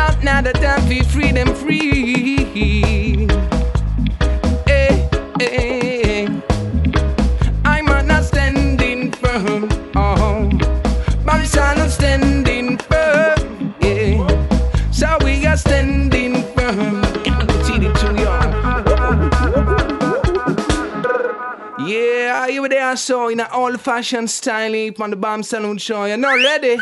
[0.01, 1.80] Out now the time we freedom free
[22.41, 26.07] Yeah, you were there so in an old fashioned style on the Bam Salute show.
[26.07, 26.79] You're not ready?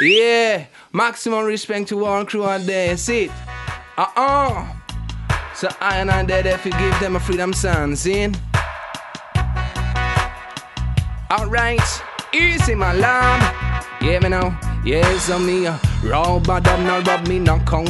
[0.00, 2.96] Yeah, maximum respect to all crew out there.
[2.96, 3.30] See it?
[3.98, 4.72] Uh uh.
[5.54, 8.32] So I and I there if you give them a freedom sound, see?
[11.30, 12.02] Alright,
[12.32, 13.42] easy my love.
[14.00, 14.73] Yeah, me now.
[14.84, 15.48] Yes, I'm.
[16.04, 17.38] Raw bad up, now rub me,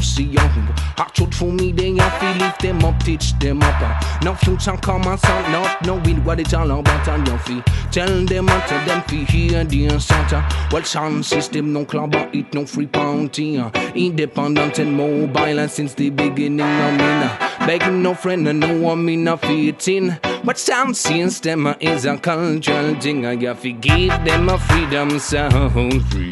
[0.00, 0.54] see um.
[0.54, 0.72] you.
[0.96, 3.82] Hot shoot for me, then you feel lift them up, teach them up.
[3.82, 4.18] Uh.
[4.22, 7.64] No future come and sound, not knowing what it's all about on your feet.
[7.90, 10.48] Tell them and tell them fi hear the Santa.
[10.70, 13.58] Well, sound system no club, it no free bounty.
[13.58, 13.70] Uh.
[13.96, 17.66] Independent and mobile, and since the beginning, I mean, uh.
[17.66, 20.16] begging no friend, and no one me not fitting.
[20.44, 23.26] But sound system is a cultural thing.
[23.26, 26.30] I got to give them a freedom sound free.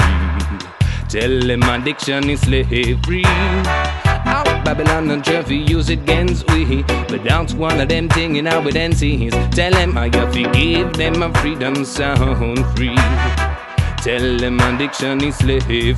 [1.12, 3.22] Tell them addiction is slavery.
[3.26, 6.84] Out Babylon and Jersey use it against we.
[6.84, 9.34] But that's one of them thing in our dances.
[9.54, 12.96] Tell them I got to give them a freedom sound free.
[13.98, 15.94] Tell them addiction is slavery.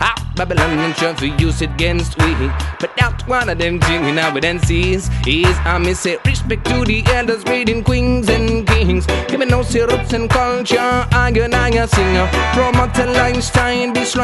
[0.00, 2.34] Out Babylon and Jersey use it against we.
[2.78, 5.08] But that's one of them thing in our dances.
[5.26, 9.06] Is I may say respect to the elders, reading queens and kings.
[9.28, 10.78] Give me no syrups and culture.
[10.78, 12.28] I get I a singer.
[12.52, 13.92] Promote a lifestyle.
[13.94, 14.14] This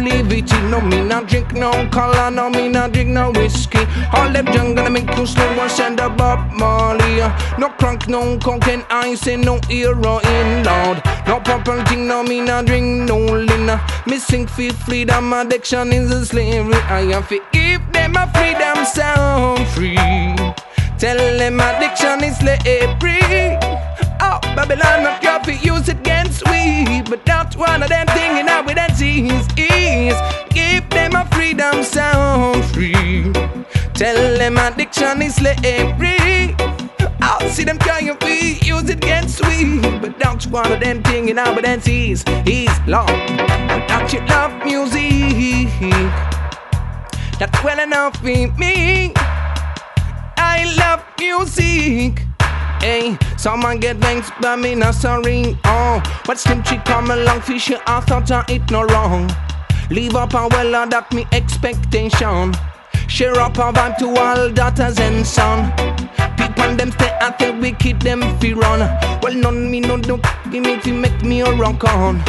[0.00, 0.50] leave it.
[0.70, 2.32] No me not drink no color.
[2.32, 3.86] No me not drink no whiskey.
[4.12, 7.18] All them junk gonna make you slow and send up Bob Marley.
[7.58, 8.84] No crank, no cocaine.
[8.90, 11.00] I say no heroin, Lord.
[11.28, 12.08] No purple thing.
[12.08, 13.80] No me not drink no lina.
[14.06, 15.32] Missing fifth freedom.
[15.60, 16.72] Addiction is a slavery.
[16.72, 19.94] I have to give them a freedom sound free.
[20.98, 23.58] Tell them addiction is slavery.
[24.22, 27.02] Oh, Babylon, not your fi use it against we.
[27.02, 30.16] But not one of them thinking thing in our dances is
[30.48, 33.30] give them a freedom sound free.
[33.92, 36.56] Tell them addiction is slavery.
[37.30, 38.28] I'll see them trying to
[38.66, 39.78] use it against we.
[40.00, 43.06] But that's one of them thing in our dances is love.
[43.06, 45.70] But don't you love music?
[47.38, 49.12] That's well enough for me.
[50.36, 52.26] I love music.
[52.80, 55.56] Hey, someone get thanks, by me not sorry.
[55.64, 59.30] Oh, but Slim Chick come along, fish I thought I it no wrong.
[59.88, 62.54] Leave up a well, that me expectation.
[63.06, 65.72] Share up a vibe to all daughters and son.
[66.70, 68.78] People them stay at the wicked them fi run.
[69.22, 70.20] Well, none me no do
[70.52, 72.22] give me fi make me a rock on.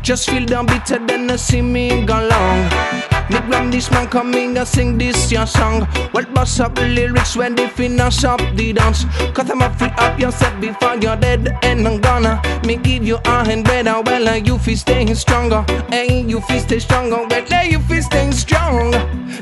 [0.00, 3.19] Just feel the bitter then I see me go long.
[3.30, 5.86] Me gram this man coming and sing this your song.
[6.12, 9.04] Well, bust up the lyrics when they finish up the dance.
[9.32, 12.42] Cause I'm free up yourself before you're dead and I'm gonna.
[12.66, 15.64] Me give you a hand better, well, uh, you feel staying stronger.
[15.90, 18.90] Hey, you feel stay stronger, well, hey, you feel staying strong.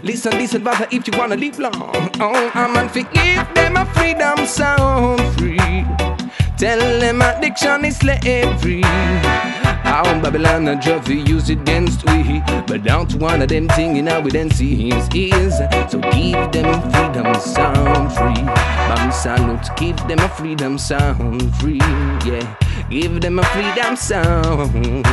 [0.02, 2.10] Listen, listen, brother, if you wanna live long.
[2.20, 5.58] Oh, I'm on forgive them a freedom sound free.
[6.58, 8.82] Tell them addiction is slavery.
[9.82, 10.82] How Babylon and
[11.14, 12.42] use it against we.
[12.66, 15.58] But don't one of them thing in our dances is.
[15.90, 18.77] So give them freedom sound free.
[18.88, 21.78] Bam salute, give them a freedom sound free.
[22.24, 22.56] Yeah,
[22.90, 25.04] give them a freedom sound.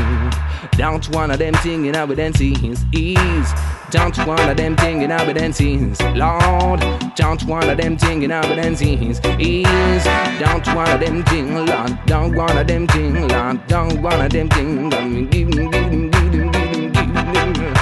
[0.77, 3.53] Don't one of them thing in our dances is.
[3.91, 6.79] Don't one of them thing in our dances, Lord.
[7.15, 10.03] Don't one of them thing in our dances is.
[10.39, 11.99] Don't one of them thing, Lord.
[12.05, 13.67] Don't one of them thing, Lord.
[13.67, 14.89] Don't one of them thing.
[14.89, 17.73] Give them, give them, give them, give them, give them.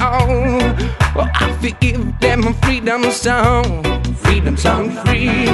[0.00, 0.58] Oh,
[1.14, 3.84] well, I forgive them a freedom sound,
[4.28, 5.48] freedom sound free.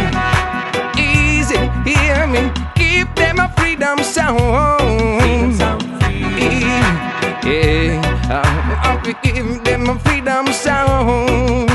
[0.99, 2.51] Easy, hear me.
[2.75, 5.21] Give them a freedom sound.
[5.23, 6.25] Freedom sound free.
[7.49, 11.71] Yeah, I, I forgive them a freedom sound.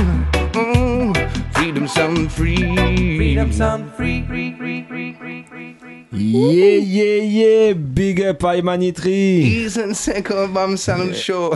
[0.54, 2.76] Mm, freedom sound free.
[3.18, 4.26] Freedom sound free.
[4.26, 5.89] free, free, free, free, free, free.
[6.22, 8.62] Yeah, yeah, yeah, big up 5
[10.54, 11.54] Bam Salon Show.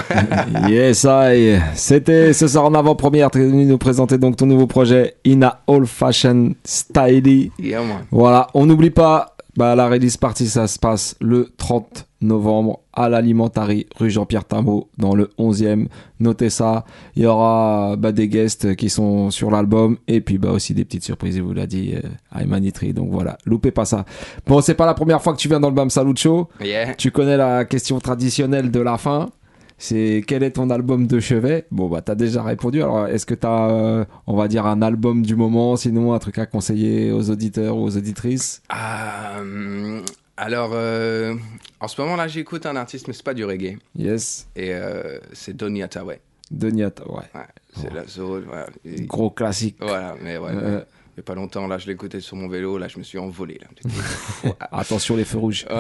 [0.70, 1.59] yes, I.
[1.76, 3.30] C'était ce soir en avant-première.
[3.30, 7.51] Tu es venu nous présenter donc ton nouveau projet In a Old Fashion Style.
[7.59, 8.05] yeah, man.
[8.09, 13.09] Voilà, on n'oublie pas, bah, la release party, ça se passe le 30 novembre à
[13.09, 15.88] l'Alimentari, rue Jean-Pierre Tamot, dans le 11e.
[16.19, 16.86] Notez ça.
[17.15, 20.86] Il y aura bah, des guests qui sont sur l'album et puis bah, aussi des
[20.86, 22.01] petites surprises, il vous l'a dit, euh,
[22.32, 22.93] à Emanitri.
[22.93, 24.05] Donc voilà, loupez pas ça.
[24.45, 26.49] Bon, c'est pas la première fois que tu viens dans le Bam Salut Show.
[26.63, 26.95] Yeah.
[26.95, 29.30] Tu connais la question traditionnelle de la fin.
[29.78, 31.65] C'est quel est ton album de chevet?
[31.71, 32.82] Bon, bah, t'as déjà répondu.
[32.82, 36.38] Alors, est-ce que t'as, euh, on va dire, un album du moment, sinon un truc
[36.38, 38.61] à conseiller aux auditeurs ou aux auditrices?
[38.71, 39.99] Euh,
[40.38, 41.36] alors, euh,
[41.80, 43.78] en ce moment là, j'écoute un artiste, mais c'est pas du reggae.
[43.96, 44.48] Yes.
[44.56, 46.22] Et euh, c'est Donny Hathaway.
[46.52, 47.22] Deniat, ouais.
[47.34, 47.42] Ouais,
[47.76, 48.44] c'est la soul.
[48.48, 48.68] Voilà.
[48.86, 49.78] Et- Gros classique.
[49.80, 50.52] Voilà, mais ouais.
[50.52, 50.78] Euh.
[50.80, 50.86] ouais.
[51.16, 53.20] Il y a pas longtemps, là, je l'écoutais sur mon vélo, là, je me suis
[53.20, 53.60] envolé.
[53.62, 54.52] Là.
[54.72, 55.66] Attention les feux rouges.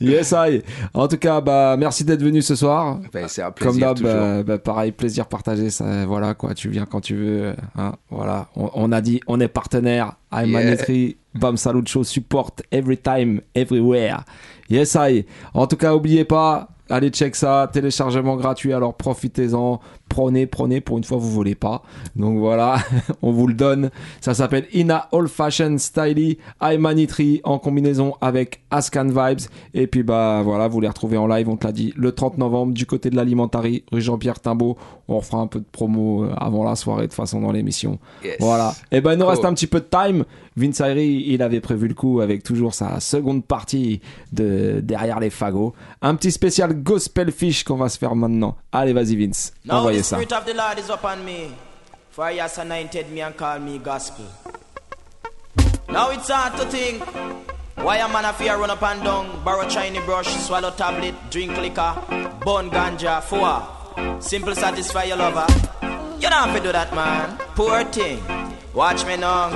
[0.00, 0.62] Yes, I.
[0.94, 2.98] En tout cas, bah, merci d'être venu ce soir.
[3.12, 4.12] Ben, c'est un Comme plaisir d'hab, toujours.
[4.12, 5.70] bah, bah, pareil, plaisir partagé.
[5.70, 6.54] Ça, voilà, quoi.
[6.54, 7.54] Tu viens quand tu veux.
[7.76, 8.48] Hein, voilà.
[8.56, 10.76] On, on a dit, on est partenaire à Yeah.
[11.34, 14.24] Bam Salut Show support every time, everywhere.
[14.68, 15.24] Yes, I.
[15.54, 19.80] En tout cas, oubliez pas, allez check ça, téléchargement gratuit, alors profitez-en,
[20.12, 21.82] prenez, prenez, pour une fois vous volez pas.
[22.16, 22.76] Donc voilà,
[23.22, 23.90] on vous le donne.
[24.20, 29.48] Ça s'appelle Ina Old Fashion Styly Imanitri en combinaison avec Ascan Vibes.
[29.72, 32.36] Et puis bah voilà, vous les retrouvez en live, on te l'a dit, le 30
[32.36, 34.76] novembre du côté de l'alimentari, rue Jean-Pierre Timbaud.
[35.08, 37.98] On refera un peu de promo euh, avant la soirée de façon dans l'émission.
[38.38, 38.74] Voilà.
[38.90, 40.24] Et ben il nous reste un petit peu de time.
[40.56, 44.00] Vince Ayri, il avait prévu le coup avec toujours sa seconde partie
[44.32, 45.72] de derrière les fagots.
[46.02, 48.56] Un petit spécial gospel fish qu'on va se faire maintenant.
[48.72, 50.16] Allez, vas-y Vince, envoyez ça.
[50.16, 51.54] Spirit of the Lord is upon me.
[52.10, 54.26] For he has anointed me and called me gospel.
[55.88, 57.02] Now it's hard to think.
[57.76, 61.56] Why a man a fear run up and down, borrow shiny brush, swallow tablet, drink
[61.56, 61.94] liquor,
[62.44, 64.20] burn ganja, four.
[64.20, 65.46] Simple satisfy your lover.
[66.20, 67.36] You don't have to do that, man.
[67.56, 68.22] Poor thing.
[68.74, 69.48] Watch me now.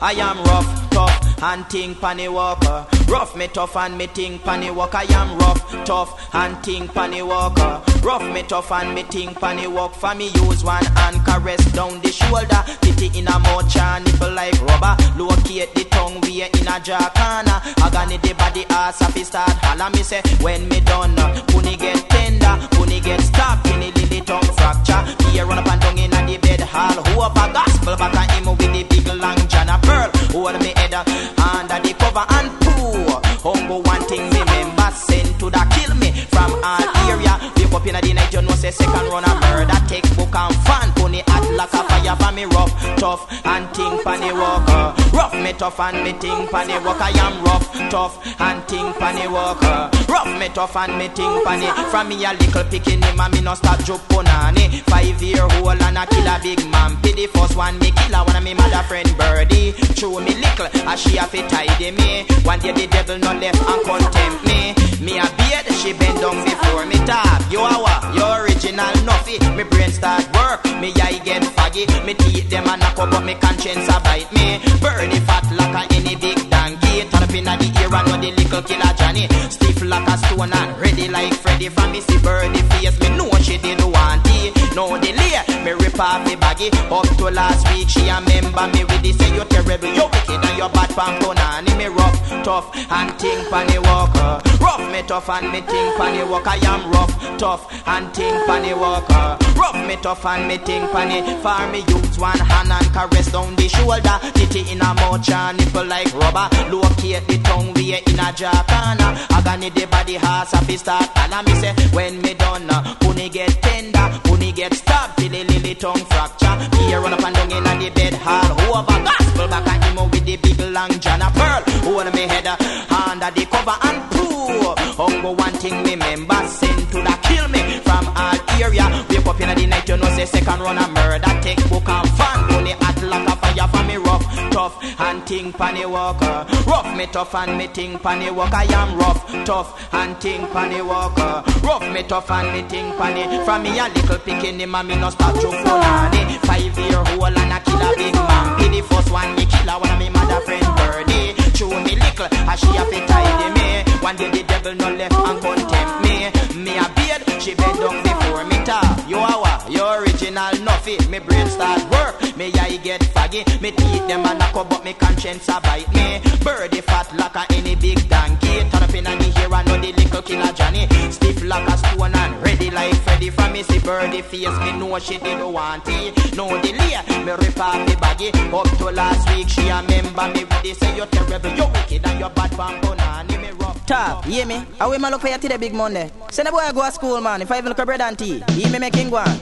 [0.00, 2.86] I am rough, tough, and think panny walker.
[3.08, 4.94] Rough me tough and me think panny walk.
[4.94, 7.82] I am rough, tough, and think panny walker.
[8.02, 9.94] Rough me tough and me think panny walk.
[9.94, 12.62] For me use one hand caress down the shoulder.
[12.80, 14.96] Titty in a mouth, cha nipple like rubber.
[15.18, 17.58] Locate the tongue we in a jaw corner.
[17.84, 21.16] Agony the body ass up start holla me say when me done.
[21.48, 25.02] Puni get tender, puni get stopped in the lily tongue fracture.
[25.30, 27.02] Here run up and down in a the bed hall.
[27.04, 30.10] Who up a gospel back him with the big long John a pearl.
[30.32, 30.94] Hold me head
[31.38, 33.48] under the cover and poo.
[33.48, 37.38] Humble one thing remember send to the kill me from all area.
[37.56, 39.78] Wake up in the night you know say second run a murder.
[39.88, 44.32] Textbook and fan pony hot like a fire for me rough, tough and think panny
[44.32, 44.72] walker.
[44.72, 45.03] Uh.
[45.14, 47.04] Rough me tough and me think panny walker.
[47.04, 49.28] I am rough, tough and think panny.
[49.28, 51.66] Rough me tough and me think panny.
[51.90, 54.82] From me a little picking him and me no stop joke punani.
[54.90, 57.00] Five year old and a kill a big man.
[57.00, 59.72] Be the first one me kill a one of me mother friend birdie.
[59.94, 62.26] Chew me little as she a fit tidy me.
[62.42, 64.74] One day the devil no left and contempt me.
[64.98, 67.38] Me a beard, she bend down before me talk.
[67.52, 68.02] You a what?
[68.16, 69.38] You original nuffy.
[69.54, 71.86] Me brain start work, me eye get foggy.
[72.02, 74.58] Me teeth them a knock up, but me conscience a bite me.
[75.04, 77.04] Birdie fat like a any big donkey.
[77.10, 79.28] Turn up inna the ear and know the little killer Johnny.
[79.50, 81.68] Stiff like a stone and ready like Freddy.
[81.68, 84.33] From me see birdie face, me know she didn't want it.
[84.74, 86.68] No delay, me rip off me baggy.
[86.90, 89.16] Up to last week, she a member me with this.
[89.18, 91.78] Say you terrible, you wicked and you bad pan punani.
[91.78, 94.42] Me rough, tough and think panny walker.
[94.60, 96.50] Rough me tough and me think panny walker.
[96.50, 99.38] I am rough, tough and think panny walker.
[99.54, 101.22] Rough me tough and me think panny.
[101.38, 104.18] For me use one hand and caress down the shoulder.
[104.34, 106.48] Titty in a mouth and nipple like rubber.
[106.68, 108.32] Locate the tongue we in a
[108.66, 109.14] corner.
[109.30, 111.10] Agony the body heart a fi start.
[111.14, 112.96] And me say when me done, uh,
[113.34, 114.06] get tender,
[114.54, 116.56] get stabbed the lily tongue fracture.
[116.86, 118.78] Here run up and down in the bed hall.
[118.78, 121.62] A gospel back and him with the big long John a pearl.
[121.84, 124.74] Hold me head under the cover and poo.
[124.96, 128.86] Humble one thing remember, send to the kill me from all area.
[129.10, 131.32] Wake up in the night, you know say second run a murder.
[131.42, 132.72] Textbook and fan, only
[133.14, 136.46] like a fire for me rough, tough and think panny walker.
[136.66, 138.56] Rough me tough and me think panny walker.
[138.56, 141.42] I am rough, tough and think panny walker.
[141.62, 143.44] Rough me tough and me think panny.
[143.44, 146.38] From me a little picking him and me no stop to punani.
[146.46, 148.58] Five year old and a killer big man.
[148.58, 151.34] Be the first one me killer one of me mother friend birdie.
[151.52, 153.92] Chew me little as she a fit tidy me.
[154.02, 156.64] One day the devil no left and contempt me.
[156.64, 159.08] Me a beard, she bend down before me talk.
[159.08, 159.70] You a what?
[159.70, 160.53] You original
[160.84, 161.10] nuffy.
[161.10, 162.36] Me brain start work.
[162.36, 163.44] Me eye get foggy.
[163.60, 166.20] Me teeth them a knock up, but me conscience a bite me.
[166.42, 168.68] Birdie fat like a any big donkey.
[168.70, 170.86] Turn up in a the hair and know the little killer Johnny.
[171.10, 173.30] Stiff like a stone and ready like Freddy.
[173.30, 176.36] From me see birdie face, me know she didn't want it.
[176.36, 178.28] No delay, me rip off the baggy.
[178.52, 180.78] Up to last week, she a member me with this.
[180.78, 183.40] Say you're terrible, you're wicked and you bad from Bonani.
[183.40, 183.86] Me rough.
[183.86, 184.64] Top, hear me?
[184.80, 186.10] I will look for you today, big Monday.
[186.30, 187.42] Send the boy go to school, man.
[187.42, 189.40] If I even look at bread and tea, he me making one.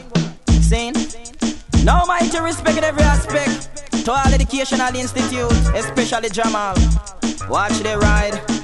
[0.61, 0.95] Sing.
[1.85, 3.91] Now to respect in every aspect.
[4.05, 6.77] To all educational institutes, especially Jamal.
[7.49, 8.62] Watch the ride.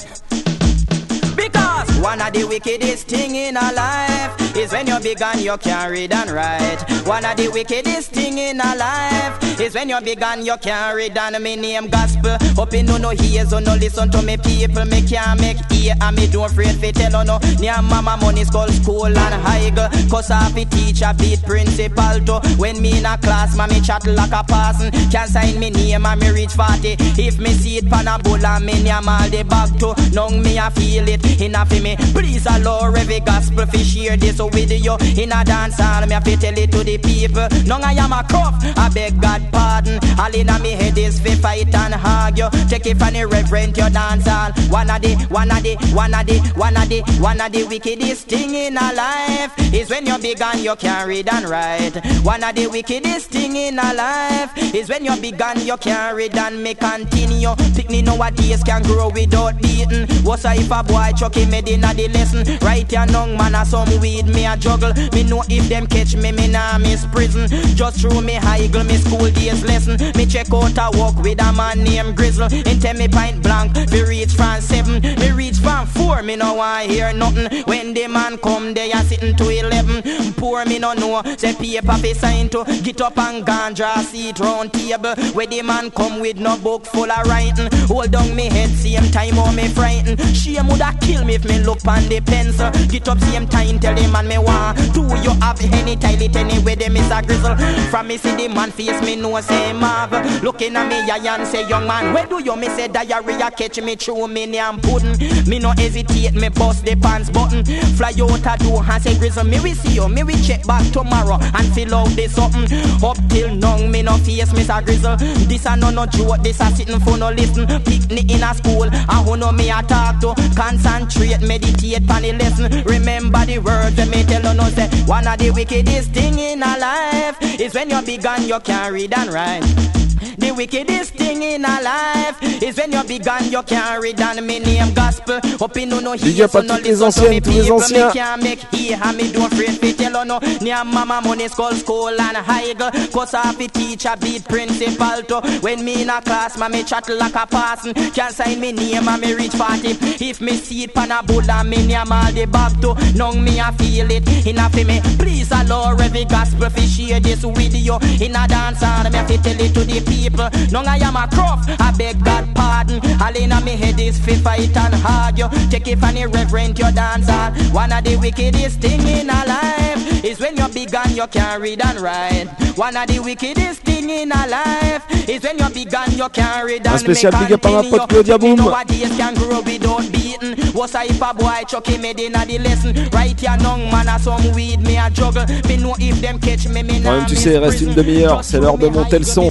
[2.08, 5.92] One of the wickedest thing in our life is when you're big and you can't
[5.92, 6.82] read and write.
[7.06, 10.96] One of the wickedest thing in our life is when you're big and you can't
[10.96, 12.38] read and me name gospel.
[12.72, 14.86] You no no hears or no listen to me people.
[14.86, 17.38] Me can't make ear and me don't afraid fi tell no.
[17.60, 19.70] Near mama money skull school and high.
[20.08, 22.40] Cause I fi teacher beat principal to.
[22.56, 24.92] When me in a class, mommy chat like a person.
[25.10, 26.96] Can't sign me name and me reach 40.
[27.20, 29.94] If me see it pan a bull and me name all the bag to.
[30.14, 31.97] Now me I feel it enough for me.
[32.12, 36.06] Please allow every gospel fi share this with you in a dance hall.
[36.06, 37.48] Me have to tell it to the people.
[37.66, 38.54] No, I am a cuff.
[38.76, 39.98] I beg God pardon.
[40.18, 42.50] All in me head is fi fight and argue.
[42.68, 44.52] Take it from the reverend your dance hall.
[44.70, 47.64] One of the, one of the, one of the, one of the, one of the
[47.64, 51.96] wickedest thing in a life is when you're big and you can read and write.
[52.24, 56.14] One of the wickedest thing in a life is when you're big and you can
[56.14, 57.54] read and me continue.
[57.74, 60.06] Picnic nowadays can grow without beating.
[60.24, 62.58] What's if a boy chuck him in a the lesson?
[62.60, 64.92] Right here, young man, a some weed me a juggle.
[65.12, 67.48] Me know if them catch me, me nah miss prison.
[67.76, 69.96] Just through me high me school days lesson.
[70.16, 72.52] Me check out a walk with a man named Grizzle.
[72.52, 75.02] In tell me pint blank, me reach from seven.
[75.02, 77.62] Me reach from four, me no want hear nothing.
[77.64, 80.02] When the man come, they are sitting to eleven.
[80.34, 82.64] Poor me no know, say paper fi sign to.
[82.82, 85.14] Get up and ganja seat round table.
[85.34, 87.68] Where the man come with no book full of writing.
[87.86, 90.20] Hold down me head, same time or me frightened.
[90.36, 92.70] Shame woulda kill me if me look on the pencil.
[92.88, 94.78] Get up same time, tell the man me want.
[94.94, 97.56] Do you have any toilet anywhere them is a grizzle?
[97.90, 100.12] From me see the man face, me know say marv.
[100.42, 103.80] Looking at me, I and say young man, where do you me say diarrhea catch
[103.82, 105.16] me through me name pudding?
[105.46, 107.64] Me no hesitate, me bust the pants button.
[107.96, 110.84] Fly out a door and say grizzle, me we see you, me we check back
[110.92, 112.64] tomorrow and fill out this something.
[113.04, 115.16] Up till now, me no face, me a grizzle.
[115.48, 117.66] This a no no joke, this a sitting for no listen.
[117.84, 120.34] Picnic in a school, I who know me a talk to.
[120.56, 122.84] Concentrate, meditate, pan the lesson.
[122.84, 124.88] Remember the words that me tell no say.
[125.06, 128.92] One of the wickedest thing in a life is when you're big and you can't
[128.92, 130.07] read and write.
[130.38, 134.20] The wickedest thing in a life is when you're big and you can't read.
[134.20, 135.40] And me name gospel.
[135.60, 138.10] Up in no Big up à toutes les anciennes, tous les anciens.
[138.12, 140.38] can't make here and me don't afraid to tell no.
[140.60, 142.74] Near mama money school school and high
[143.12, 145.40] Cause I be teacher beat principal to.
[145.60, 149.08] When me in a class ma me chat like a passing Can't sign me name
[149.08, 152.32] and me reach party If me see it pan a bull and me name all
[152.32, 152.94] the bag to.
[153.16, 154.46] Nung me a feel it.
[154.46, 155.00] Enough for me.
[155.18, 159.38] Please allow every gospel fi share this video In a dance and me have to
[159.38, 160.48] tell it to the people.
[160.72, 161.70] Nung I am a croft.
[161.80, 163.00] I beg God pardon.
[163.20, 166.92] All in me head is fi fight and argue Take it from the reverend your
[166.92, 169.87] dance hall One of the wickedest thing in a life
[170.24, 174.10] Is when you're big and you can read and write One of the wickedest thing
[174.10, 175.04] in life.
[175.28, 178.38] Is when you're big and you can read Un and make up ma pote Claudia
[178.38, 178.56] Boom.
[178.56, 180.56] Nowadays can grow without beating.
[180.72, 183.08] What's a if a boy chuck him head in a the lesson?
[183.10, 185.46] Right here young man a some weed me a juggle.
[185.68, 187.94] Me know if them catch me me Quand nah même, tu sais, il reste une
[187.94, 189.50] demi-heure, c'est l'heure de monter le son.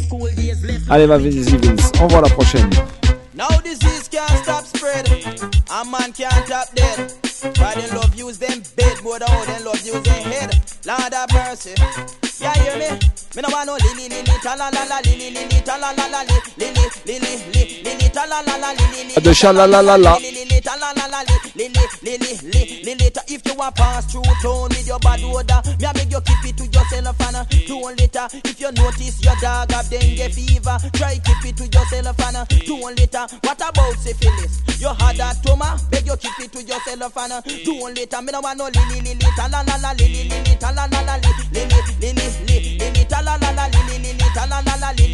[0.90, 2.70] Allez, va, vas-y, Vince, envoie la prochaine.
[3.36, 3.48] Now
[4.10, 5.57] can't stop spread.
[5.70, 7.14] A man can't stop dead.
[7.60, 10.50] Why them love use them bed, but how them love use them head.
[10.86, 11.74] Lord have mercy.
[12.40, 13.00] Yeah, hear me?
[13.36, 16.08] Me no want no lily lily ta la la la lily lily ta la la
[16.08, 16.72] la lily
[17.06, 20.20] lily lily ta la la la lily lily De chalalalala.
[20.22, 21.24] lily lily ta la la la
[21.58, 23.08] lily lily lily lily.
[23.28, 26.46] If you want pass through town with your bad odor, me I beg you keep
[26.46, 28.28] it to yourself and don't later.
[28.46, 32.98] If you notice your dog have dengue fever, try keep it to yourself and don't
[32.98, 33.26] later.
[33.42, 34.62] What about syphilis?
[34.80, 38.22] You had that toma, beg you keep it to yourself and don't later.
[38.22, 41.02] Me no want no lily lily ta la la la lily lily ta la la
[41.02, 45.08] la li lily lily lily lily ta li.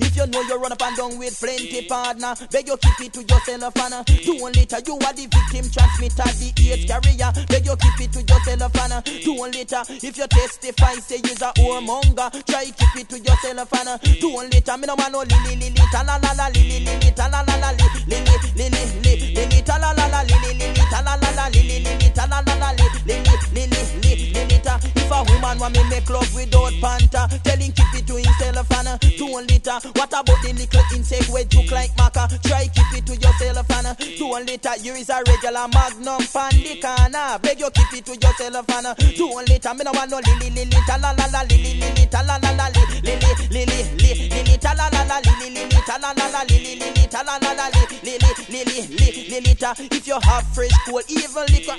[0.00, 3.12] If you know you run up and down with plenty partner, beg you keep it
[3.12, 4.78] to yourself and uh, don't later.
[4.86, 7.30] You are the victim transmitter, the AIDS carrier.
[7.48, 9.82] Beg you keep it to yourself and uh, don't later.
[9.88, 14.52] If you testify, say you's a whoremonger, try keep it to yourself and uh, don't
[14.52, 14.76] later.
[14.78, 17.56] Me no want no lily lily ta la la la lily lily ta la la
[17.58, 21.30] la li lily lily lily lily ta la la la lily lily ta la la
[21.36, 24.78] la lily lily ta la la la li lily lily lily lily.
[24.96, 28.70] If a woman want me make love without panta, tell him keep it to himself
[28.72, 29.78] and uh, don't later.
[29.94, 32.28] What about the little insect where juke like maca?
[32.42, 34.74] Try keep it to yourself and uh, don't later.
[34.80, 37.38] You is a regular magnum pan the corner.
[37.42, 39.74] Beg you keep it to yourself and uh, don't later.
[39.74, 42.50] Me no want no lily lily ta la la la lily lily ta la la
[42.52, 46.26] la li lily lily lily lily ta la la la lily lily ta la la
[46.28, 49.74] la lily lily ta la la la li lily lily lily lily ta.
[49.78, 51.76] If you have fresh cold, even liquor,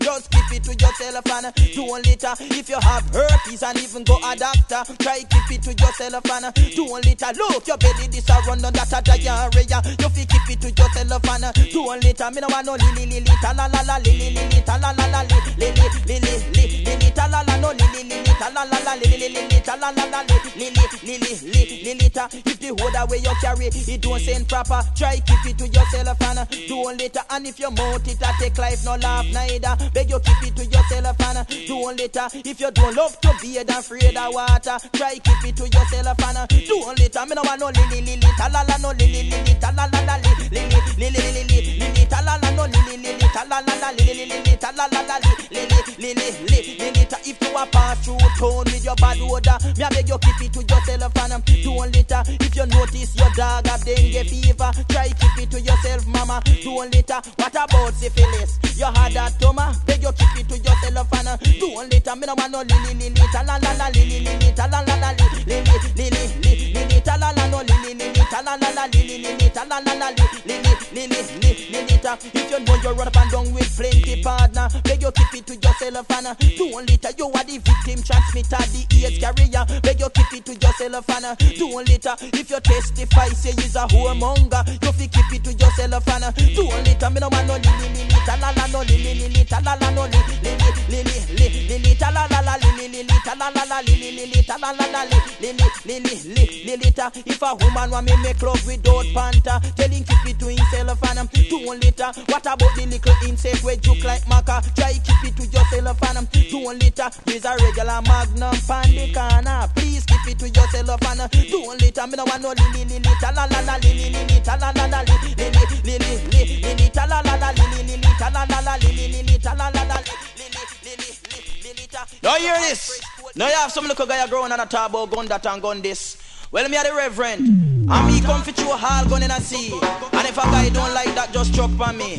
[0.00, 2.34] just keep it to yourself and uh, don't later.
[2.40, 6.44] If you have herpes and even go a doctor, try keep it to yourself and
[6.46, 7.30] uh, don't later.
[7.36, 9.78] Look, your belly this a run on that a diarrhea.
[10.00, 12.30] You fi keep it to yourself and uh, don't later.
[12.30, 15.06] Me no want no lily lily ta la la la lily lily ta la la
[15.06, 18.78] la li lily lily lily lily ta la la no lily lily ta la la
[18.84, 22.08] la lily lily ta la la la lily lily lily.
[22.18, 24.82] If the hold away you carry, it don't send proper.
[24.96, 27.20] Try keep it to yourself and uh, don't later.
[27.30, 29.76] And if you mouth it I take life no laugh neither.
[29.92, 32.26] Beg you keep it to yourself and uh, don't later.
[32.34, 36.22] If you don't love to bathe and afraid of water, try keep it to yourself
[36.22, 37.26] and uh, don't later.
[37.26, 40.00] Me no want no lily lily ta la la no lily lily ta la la
[40.06, 43.90] la li lily lily lily lily ta la la no lily lily ta la la
[43.92, 44.28] lily
[44.76, 45.62] la la li li
[45.98, 47.07] li li li li li If
[47.48, 50.52] you a pass through town with your bad odor, me I beg you keep it
[50.52, 52.22] to yourself and um, don't litter.
[52.26, 56.42] If you notice your dog have dengue fever, try keep it to yourself, mama.
[56.64, 57.20] Don't litter.
[57.36, 58.58] What about syphilis?
[58.76, 62.16] You had that toma, beg you keep it to yourself and uh, don't litter.
[62.16, 64.34] Me no want no li li li li ta la la la li li li
[64.38, 67.46] li ta la la la li li li li li li li ta la la
[67.48, 69.80] no li li li li ta la la la li li li li ta la
[69.80, 71.06] la la li li
[71.42, 72.16] li li li li li ta.
[72.34, 75.46] If you know you run up and down with plenty partner, beg you keep it
[75.46, 77.10] to yourself and uh, don't litter.
[77.16, 79.64] You are the victim transmitter, the AIDS carrier.
[79.82, 82.14] Beg you keep it to yourself and uh, don't litter.
[82.34, 86.32] If you testify, say you's a whoremonger, you fi keep it to yourself and uh,
[86.32, 87.10] don't litter.
[87.10, 89.42] Me no want no li li li li la la no li li li li
[89.50, 90.52] la la no li li
[90.88, 93.64] li li li li li ta la la la li li li li la la
[93.64, 96.90] la li li li li la la la li li li li li li li
[96.92, 97.10] ta.
[97.26, 101.02] If a woman want me make love without panta, tell him keep it to himself
[101.10, 101.28] and um,
[101.68, 102.10] don't litter.
[102.26, 104.62] What about the little insect where juke like maca?
[104.74, 107.08] Try keep it to yourself and um, don't litter.
[107.24, 109.68] There's a regular magnum pan the corner.
[109.76, 112.06] Please keep it to yourself and uh, don't litter.
[112.06, 114.22] Me no want no li li li li ta la la la li li li
[114.24, 117.36] li ta la la la li li li li li li li ta la la
[117.36, 119.68] la li li li li ta la la la li li li li ta la
[119.68, 122.06] la la li li li li li li li ta.
[122.22, 123.00] Now hear this.
[123.36, 126.16] Now you have some little guy growing on a about gun that and gun this.
[126.50, 127.44] Well, me are the reverend.
[127.90, 129.72] And me come fit you all gun in a sea.
[130.12, 132.16] And if a guy don't like that, just chuck on me.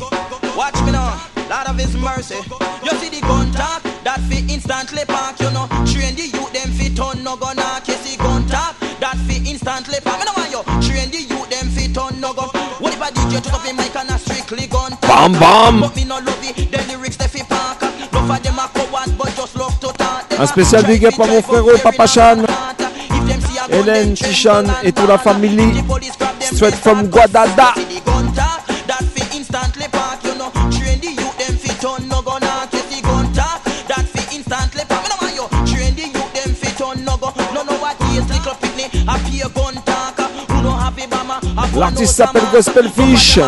[0.56, 1.18] Watch me now.
[1.50, 2.38] Lord of his mercy.
[2.86, 5.66] You see the gun talk, that fit instantly park, you know.
[5.82, 7.88] Train the youth, them fit on no gun knock.
[7.88, 10.22] You see gun talk, that fit instantly park.
[10.22, 10.62] Me no want you.
[10.78, 12.54] Train the youth, them fit on no gun.
[12.78, 15.10] What if a DJ took up a mic and a strictly gun talk?
[15.10, 15.80] Bam, bam.
[15.82, 17.82] But me no love it, the lyrics they fit park.
[17.82, 20.30] Love for them a coward, but just love to talk.
[20.38, 22.46] Un spécial big up à mon frérot Papa Chan,
[23.70, 24.14] Hélène,
[24.82, 25.84] et toute la famille.
[26.40, 27.74] Sweat from Guadada.
[41.76, 43.38] L'artiste s'appelle Gospel Fish.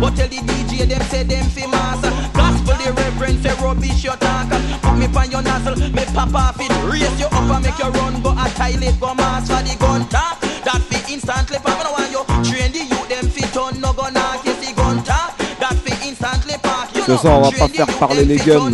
[0.00, 2.00] What tell the DJ them say them famous
[2.32, 4.69] Gospel the your talk
[5.10, 7.90] Put me pan your nozzle, me pop off it Raise you up and make you
[7.90, 11.84] run Go a toilet, go mass for the gun talk That fi instantly pop, me
[11.84, 15.02] no want you Train the youth, them fit on no gun knock You see gun
[15.02, 18.70] talk, that fi instantly park You Ce soir, on va pas faire parler les guns.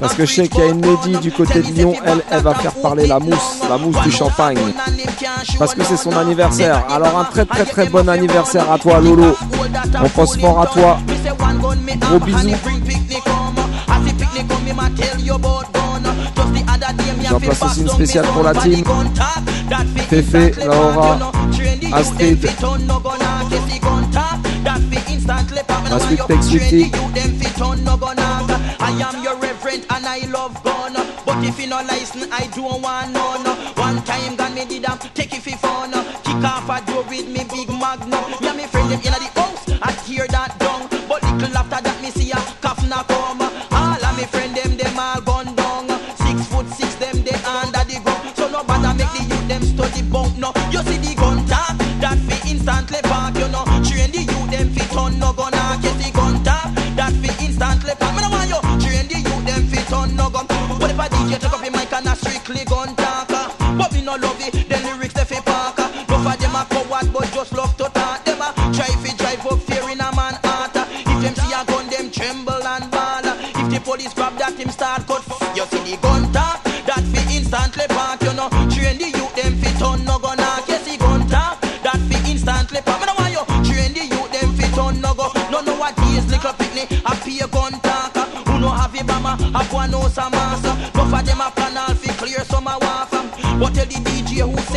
[0.00, 2.42] Parce que je sais qu'il y a une lady du côté de Lyon, elle, elle
[2.42, 4.58] va faire parler la mousse, la mousse du champagne.
[5.58, 6.84] Parce que c'est son anniversaire.
[6.90, 9.36] Alors un très très très bon anniversaire à toi Lolo.
[10.02, 10.98] On pense fort à toi.
[12.00, 12.56] Gros bisous.
[17.40, 18.84] Place une spéciale pour la team.
[20.08, 21.18] Fefe, Laura,
[21.92, 22.48] Astrid.
[25.90, 26.90] La suite Tech Sweetie.
[28.80, 30.94] I am your reverend and I love gun.
[31.24, 33.46] But if you no license, I don't want none.
[33.76, 35.92] One time gun me did take it for fun.
[36.24, 38.10] Kick off a door with me big magnum.
[38.40, 39.21] Me and me friend them the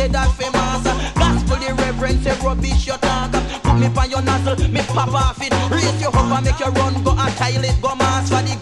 [0.06, 0.46] Said that fi.
[1.18, 3.32] Gospel the reverend say rubbish your talk.
[3.62, 5.52] Put me pan your nozzle, me pop off it.
[5.70, 7.02] Raise your up and make you run.
[7.02, 8.55] Go a toilet, go mass for the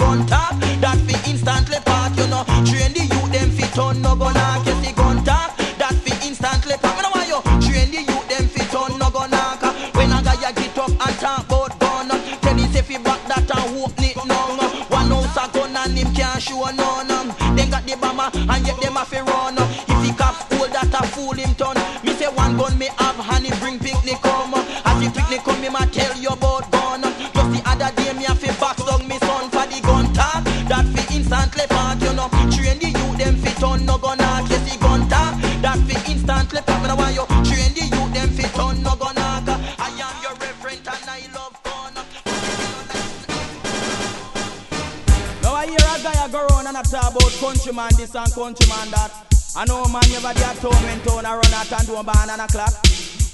[47.45, 49.13] countryman this and countryman that.
[49.55, 52.73] I know man never get torment on a run out and do a banana clock.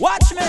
[0.03, 0.43] Watch me,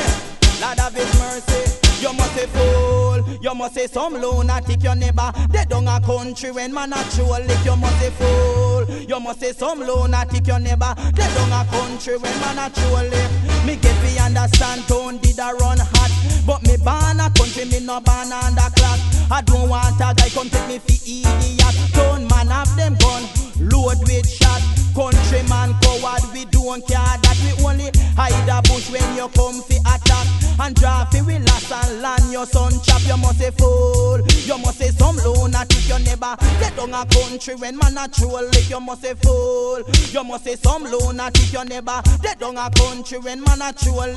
[0.57, 1.77] Lord of His mercy.
[2.01, 5.31] You must say fool, you must say some lunatic your neighbor.
[5.51, 7.53] They don't a country when man actually.
[7.63, 10.95] You must say fool, you must say some lunatic your neighbor.
[11.13, 13.21] They don't a country when man actually.
[13.67, 16.00] Me get me understand tone did a run hot,
[16.45, 18.99] but me ban a country me no ban under clock.
[19.31, 21.75] I don't want a guy come take me for idiot.
[21.93, 23.23] Tone man have them gun,
[23.59, 24.61] load with shot.
[24.95, 30.27] Countryman coward, we don't care we only hide a bush when you come fi attack
[30.59, 33.01] and draw fi we last and land your son chop.
[33.05, 37.55] You must say fool, you must say some lunatic you never get on a country
[37.55, 38.47] when man a troll.
[38.69, 39.81] You must say fool,
[40.11, 44.13] you must say some lunatic you never get on a country when man a troll.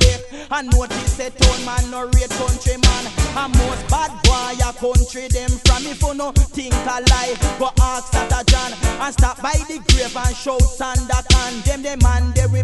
[0.51, 3.05] And notice say town man no rate country man.
[3.35, 7.69] And most bad boy a country them from if you no think a lie, go
[7.81, 8.71] ask Sata John
[9.01, 11.61] and stop by the grave and shout Sanda can.
[11.65, 12.63] Them the man they we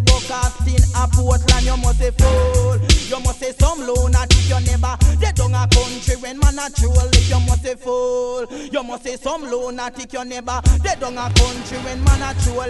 [0.51, 1.65] book off in a Portland.
[1.65, 6.15] You must say fool, you must say some lunatic you never they don't a country
[6.17, 7.09] when man a troll.
[7.11, 11.77] You must say fool, you must say some lunatic you never they don't a country
[11.79, 12.61] when man a troll.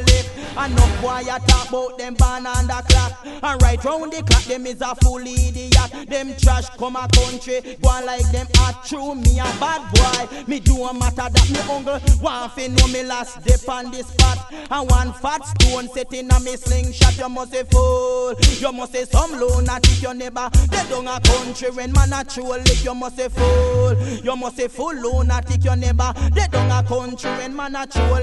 [0.57, 4.23] And no boy a talk about them ban on the clock and right round the
[4.23, 6.07] clock them is a fool idiot.
[6.07, 10.43] Them trash come a country go on like them a true me a bad boy.
[10.47, 14.07] Me do a matter that me uncle want fi know me last dip on this
[14.07, 17.17] spot and one fat stone in a me slingshot.
[17.17, 21.69] You must say fool, you must say some lunatic you never they don't a country
[21.71, 22.59] when man a troll.
[22.83, 27.29] You must say fool, you must say fool lunatic you never they don't a country
[27.31, 28.21] when man a troll.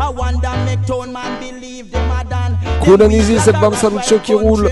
[0.00, 2.58] I wonder make town man believe them a done.
[3.00, 4.70] And easy, cette bande salut show qui roule.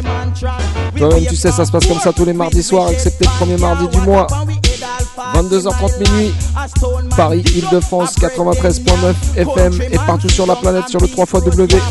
[0.96, 3.56] Toi-même, tu sais, ça se passe comme ça tous les mardis soirs, excepté le premier
[3.58, 4.26] mardi du mois.
[5.34, 6.34] 22h30 minuit,
[7.16, 11.26] Paris, Île-de-France, 93.9 FM et partout sur la planète sur le 3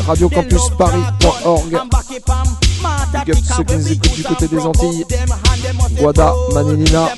[0.06, 1.70] radiocampusparis.org.
[3.12, 5.04] Big up ceux qui nous écoutent du côté des Antilles.
[5.98, 7.08] Guada, Manilina.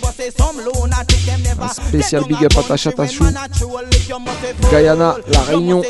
[1.60, 3.24] Un spécial big up à Tachatachou.
[4.70, 5.82] Guyana, La Réunion.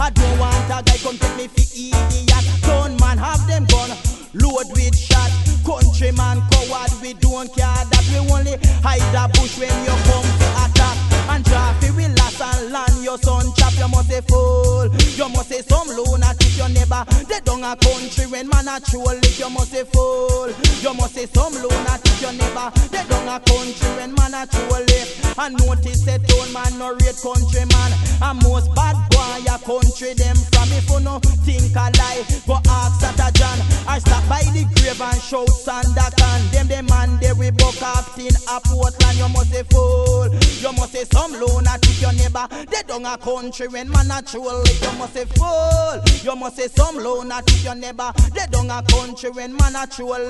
[0.00, 3.90] I don't want a guy come take me idiot man have them gun,
[4.34, 5.30] load with shot
[5.64, 10.46] Countryman coward, we don't care that We only hide a bush when you come to
[10.64, 13.02] attack And fi we last and land.
[13.02, 17.04] Your son chop You must say fool, you must say some lunatic You never.
[17.28, 20.52] They don't a country when man a troll it You must say fool,
[20.84, 22.70] you must say some lunatic You never.
[22.92, 25.08] They don't a country when man a troll it.
[25.38, 27.90] And notice that town man no rate country man
[28.20, 30.68] And most bad boy a country them from.
[30.72, 35.00] If you no think a lie Go ask Sata John or stop by the grave
[35.00, 36.40] and shout Sanda can.
[36.52, 39.16] Them the man they we buck off in a Portland.
[39.18, 43.68] You must say fool, you must say some lunatic You never they don't a country
[43.68, 44.64] when man a troll.
[44.66, 49.30] You must say fool, you must say some lunatic You never they don't a country
[49.30, 50.26] when man a troll.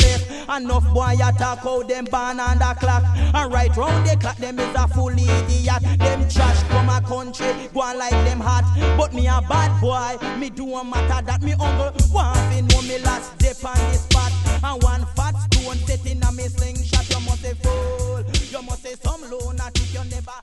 [0.54, 3.04] Enough boy a talk out them ban on the clock.
[3.16, 5.82] And right round the clock them is a fool idiot.
[5.98, 8.64] Them trash from a country go on like them hot.
[8.98, 10.18] But me a bad boy.
[10.38, 14.02] Me do a matter that me uncle want fi know me last dip on this
[14.02, 14.32] spot.
[14.62, 18.94] And one fat stone in a me slingshot You must say fool, you must say
[18.94, 20.41] some lunatic You never they don't a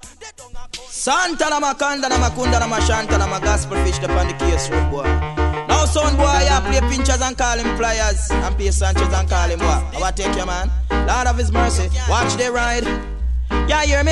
[0.99, 5.03] Santa na makanda na makunda na mashanta na gospel fish the case road boy.
[5.69, 9.47] Now son boy, I play pinchers and call him flyers and play Sanchez and call
[9.47, 10.03] him what?
[10.03, 10.69] I take your man.
[10.91, 12.83] Lord of His mercy, watch they ride.
[13.69, 14.11] Yeah, hear me?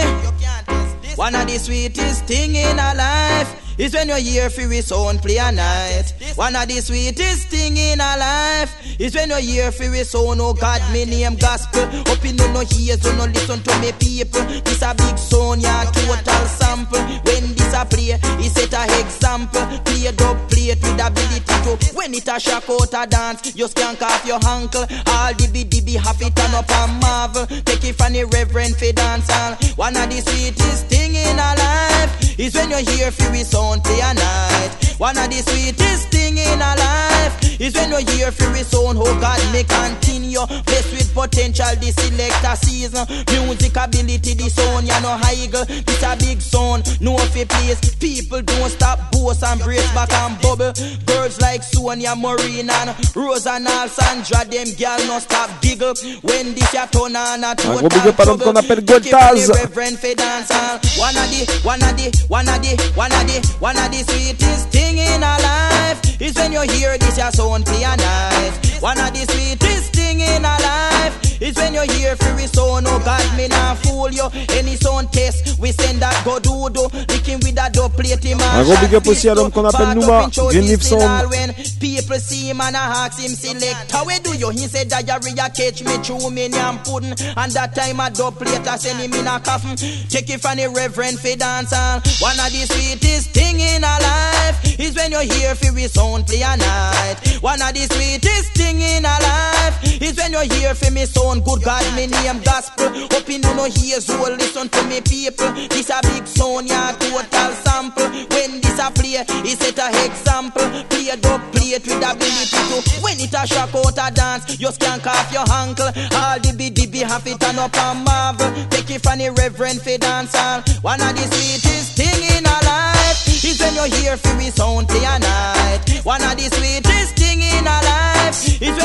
[1.17, 5.37] One of the sweetest thing in our life is when you hear free sound play
[5.37, 6.13] a night.
[6.35, 10.41] One of the sweetest thing in our life is when you hear free sound.
[10.41, 11.83] Oh God, me name gospel.
[11.83, 14.41] Up in no ears, so no listen to me people.
[14.65, 16.99] This a big sound, yeah, total sample.
[17.25, 19.61] When this a play, it set a example.
[19.85, 21.95] Play a dub plate with ability to.
[21.95, 24.85] When it a shock out a dance, you skank off your ankle.
[25.07, 27.45] All the BDB have it turn up and marvel.
[27.45, 29.53] Take it from the reverend for dance hall.
[29.75, 33.99] One of the sweetest thing in our life is when you hear free sound play
[33.99, 34.71] a night.
[34.97, 38.97] One of the sweetest thing in our life is when you hear free sound.
[38.97, 40.41] Oh God, me continue.
[40.65, 43.05] Blessed with potential, the selector season.
[43.05, 45.65] Uh, music ability, the sound, you know, eagle.
[45.65, 47.77] This a big sound, no fi place.
[47.95, 50.73] People don't stop, boast and brace back and bubble.
[51.05, 55.93] Girls like Sonia, Maureen and Rose and all Sandra, them girl no stop giggle.
[56.21, 59.49] When this ya turn on a Un gros big up à l'homme qu'on appelle Goltaz.
[59.49, 60.79] Reverend for dance hall.
[60.97, 64.03] One of the, one of the, one of the, one of the, one of the
[64.03, 68.77] sweetest thing in our life is when you hear this your sound play a night.
[68.79, 72.79] One of the sweetest thing in a life is when you're here for we so
[72.79, 74.27] no oh God me not fool you.
[74.57, 76.87] Any sound test, we send that go do do.
[77.09, 79.93] Licking with that dope plate him Un gros big up aussi à l'homme qu'on appelle
[79.95, 81.29] Nouma, Green Sound.
[81.29, 84.49] When people see him and I ask him select how we do you?
[84.49, 87.13] He said diarrhea catch me chew me and pudding.
[87.35, 89.77] And that time I dope plate I send him in a coffin.
[90.09, 92.01] Check if any reverend fi dance on.
[92.19, 96.25] One of the sweetest thing in a life is when you're here for we sound
[96.27, 97.37] play a night.
[97.41, 101.26] One of the sweetest thing in a life is when you're here for me sound
[101.35, 102.87] good God me name gospel.
[103.11, 105.51] Hoping you know hear so listen to me people.
[105.67, 108.07] This a big sound yeah total sample.
[108.31, 110.63] When this a play, it set a example.
[110.87, 114.69] Play a dub plate with ability to when it a shock out a dance, you
[114.69, 115.91] skank off your ankle.
[116.15, 118.49] All the dibby have it turn up and marvel.
[118.69, 120.61] Take it from the reverend fi dance all.
[120.81, 124.87] One of the sweetest thing in a life is when you hear fi we sound
[124.87, 126.01] day and night.
[126.03, 126.66] One of the sweetest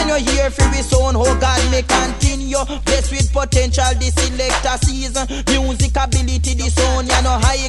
[0.05, 1.17] when you hear fi we sound.
[1.17, 2.65] Oh God, me continue.
[2.85, 5.27] Blessed with potential, the selector season.
[5.49, 7.69] Music ability, the sound, you know high.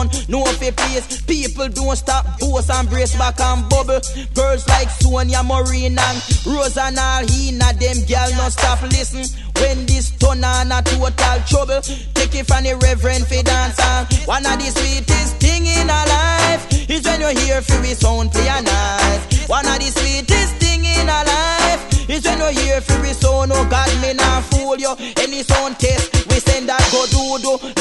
[0.00, 1.20] Sound, no fi place.
[1.22, 4.00] People don't stop, boast and brace back and bubble.
[4.34, 9.24] Girls like Sonia, Maureen and Rosa and all Hina, them girl no stop listen.
[9.60, 11.80] When this turn on a total trouble,
[12.14, 14.06] take it from the reverend fi dance on.
[14.24, 18.32] One of the sweetest thing in a life is when you hear fi we sound
[18.32, 19.20] play a night.
[19.48, 23.52] One of the sweetest thing in a life is when you hear fi we sound.
[23.52, 24.94] Oh God, me not fool you.
[25.20, 27.79] Any sound test, we send that go do do.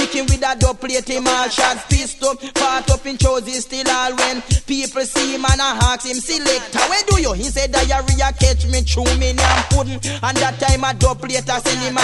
[0.57, 2.35] Plate, him all shots pistol.
[2.55, 3.17] Part up in
[3.61, 6.17] still all when people see him and I ask him
[7.05, 7.34] do you?
[7.34, 8.81] He said diarrhea catch me,
[9.19, 9.34] me
[9.69, 10.01] pudding.
[10.23, 10.81] And that time
[11.15, 11.97] plate, I send him.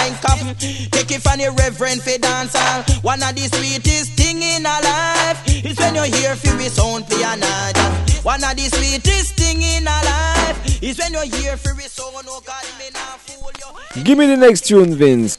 [0.90, 2.54] Take it from the reverend for dance.
[3.02, 7.22] One of the sweetest thing in a life is when you hear we sound play
[7.22, 7.76] a night.
[8.22, 12.26] One of the sweetest thing in a life is when you hear we sound.
[12.28, 14.04] Oh God, me not fool you.
[14.04, 15.38] Give me the next tune, Vince.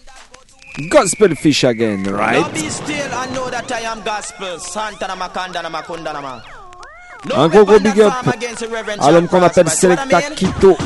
[0.86, 2.46] Gospel fish again, right?
[7.36, 8.14] Un gros gros big up
[9.00, 10.78] à l'homme qu'on appelle Selecta Kito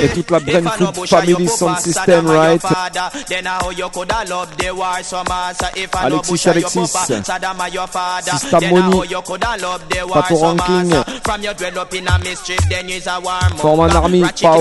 [0.00, 2.62] et toute la Brentwood Family Sound System, right?
[6.02, 6.80] Alexis Alexis,
[8.38, 9.00] Sista Moni,
[10.12, 10.94] Pato Ranking,
[13.58, 14.60] Forman Army, Pao,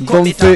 [0.00, 0.46] Dante,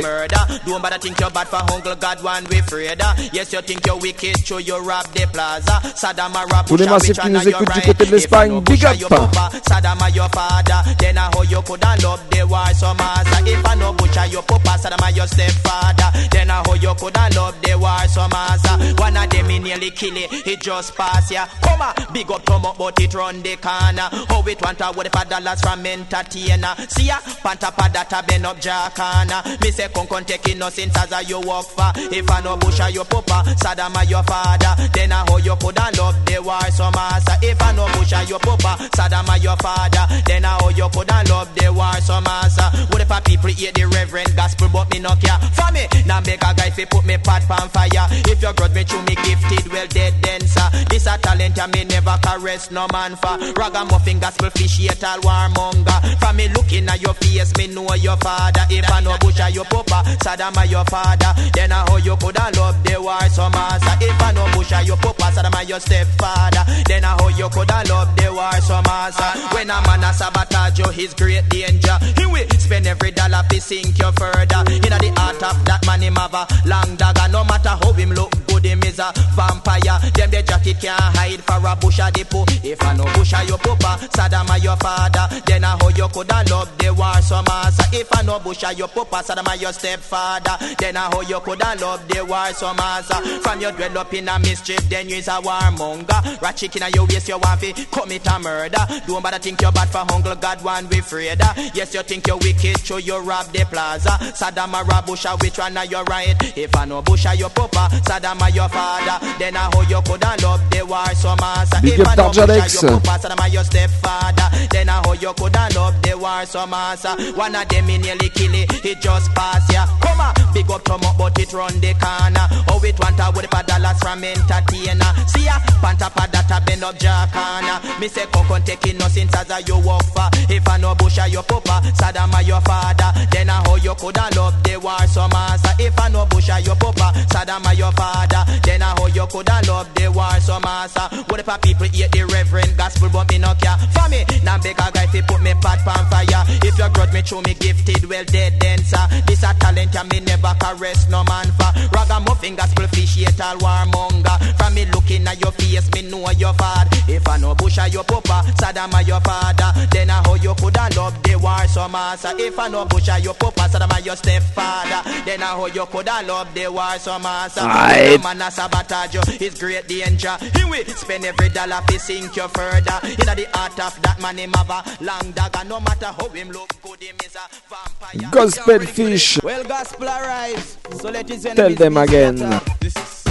[6.67, 8.97] tous les massifs qui nous écoutent du côté de l'Espagne, big up!
[9.09, 13.45] Saddam are your father, then I how you coulda love the war so master.
[13.47, 17.61] If I no butcher your papa, Saddam your stepfather, then I how you coulda love
[17.63, 19.03] the war so master.
[19.03, 21.47] One of them he nearly kill it, he just pass ya.
[21.63, 24.09] Come on, big up come up, but it run the corner.
[24.29, 26.75] How it want a what if a dollars from entertainer?
[26.89, 29.43] See ya, panta pa data bend up jacana.
[29.61, 31.91] Me say come come take innocence as a you walk for.
[31.97, 36.25] If I no butcher your papa, Saddam your father, then I how you coulda love
[36.27, 37.35] the war so master.
[37.43, 40.07] If I no butcher your papa, Saddam are your father.
[40.27, 42.69] Then how you coulda love the war so master.
[42.91, 45.39] What if a people hear the reverend gospel but me no care?
[45.57, 48.07] For me, now make a guy fi put me pot pan fire.
[48.29, 50.15] If you grudge me through me gifted, well dead
[50.53, 50.69] sir.
[50.89, 53.37] This a talent I me never caress no man for.
[53.57, 55.99] Ragamuffin gospel fish yet all warmonger.
[56.21, 58.67] For me looking at your face, me know your father.
[58.71, 61.33] If I no butcher your papa, Saddam are your father.
[61.55, 63.97] Then I, how you coulda love the war so master.
[64.01, 66.65] If I no butcher your papa, Saddam are your stepfather.
[66.87, 69.31] Then I, how you coulda love the war so master.
[69.55, 71.97] When a man a sabotage you, his great danger.
[72.17, 74.63] He will spend every dollar fi sink you further.
[74.69, 77.29] Inna the heart of that man him have a long dagger.
[77.33, 79.99] No matter how him look good, him is a vampire.
[80.15, 82.45] Them the jacket can't hide for a bush a depot.
[82.63, 85.27] If I no bush a your papa, Saddam a your father.
[85.47, 87.85] Then a how you coulda love the war so master.
[87.93, 90.57] If I no bush a your papa, Saddam a your stepfather.
[90.79, 93.17] Then a how you coulda love the war so master.
[93.41, 96.41] From your dwell up in a mischief, then you is a warmonger.
[96.41, 98.72] Rat chicken a your waist, you want fi commit a murder.
[99.07, 101.39] Don't bother think you're bad for hunger, God one we afraid.
[101.75, 104.11] Yes, you think you're wicked, so you rob the plaza.
[104.33, 106.37] Saddam rob Busha, which one are you right?
[106.57, 110.35] If I know Busha your papa, Saddam a your father, then I how you coulda
[110.43, 111.37] love the war so.
[111.83, 115.33] Big If I know Busha your papa, Saddam a your stepfather, then I how you
[115.35, 117.13] coulda love the war so master.
[117.37, 119.87] One of them he nearly kill it, he just pass ya.
[120.01, 122.47] Come on, big up Tom up, but it run the corner.
[122.65, 125.13] How it want a what if a dollars from entertainer?
[125.29, 128.01] See ya, panta pa data bend up jacana.
[128.01, 128.31] Me say say
[128.65, 130.29] Taking no since as a you walk for.
[130.49, 134.63] If I know Bush your papa, Saddam your father, then I how you coulda love
[134.63, 135.75] the war some answer.
[135.79, 139.93] If I know Bush your papa, Saddam your father, then I how you coulda love
[139.95, 141.09] the war some answer.
[141.29, 143.77] What if a people hate the reverend gospel but me no care?
[143.95, 146.45] For me, now beg a guy fi put me pot pan fire.
[146.63, 149.05] If you grudge me through me gifted, well dead dancer.
[149.27, 151.71] This a talent and me never caress no man for.
[151.97, 154.37] Ragamuffin gospel fish hate all warmonger.
[154.57, 156.91] From me looking at your face, me know your father.
[157.09, 161.23] If I know Bush your papa, Saddam your father, then I how you coulda love
[161.23, 162.33] the war some answer.
[162.39, 166.53] If I know Bush your papa, Saddam your stepfather, then I how you coulda love
[166.55, 167.61] the war some answer.
[167.61, 168.19] Right.
[168.23, 170.37] Man a sabotage you, it's great danger.
[170.55, 173.01] He will spend every dollar fi sink you further.
[173.05, 175.65] Inna the heart of that man him have a long dagger.
[175.69, 178.31] No matter how him look good, him is a vampire.
[178.31, 179.43] Gospel fish.
[179.43, 180.79] Well, gospel arise.
[181.01, 182.37] So let his Tell them again.
[182.37, 182.83] scattered.
[182.83, 183.22] Because the gift of a man is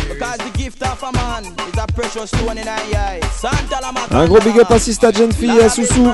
[1.82, 3.20] a precious stone in our eye.
[3.40, 6.12] Santa Lama Un gros big up à Sista Jeune Fille et à Soussou.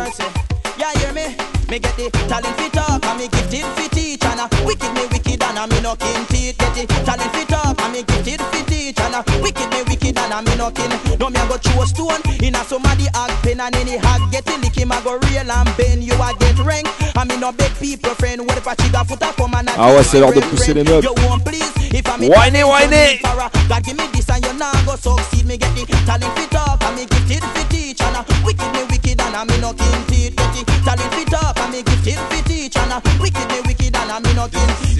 [0.78, 1.36] Yeah, hear me?
[1.70, 5.04] Me get the talent fit talk and me gifted fit teach and a wicked me
[5.12, 6.56] wicked and a me no kin teeth.
[6.58, 10.16] Get the talent fit talk and me gifted fit teach and a wicked me wicked
[10.18, 10.88] and a me no kin.
[11.20, 14.22] No me a go throw a stone in a somebody hag pen and any hag
[14.32, 16.88] get it lick him a go real and bend you a get rank.
[17.18, 19.74] And me no beg people friend what if a chica foot a come and a
[19.76, 21.04] Ah ouais, c'est l'heure de pousser les meubles.
[21.04, 23.20] You won't please if I me Whiny, whiny.
[23.68, 25.46] God give me this and you nah go succeed.
[25.46, 26.57] Me get the talent fit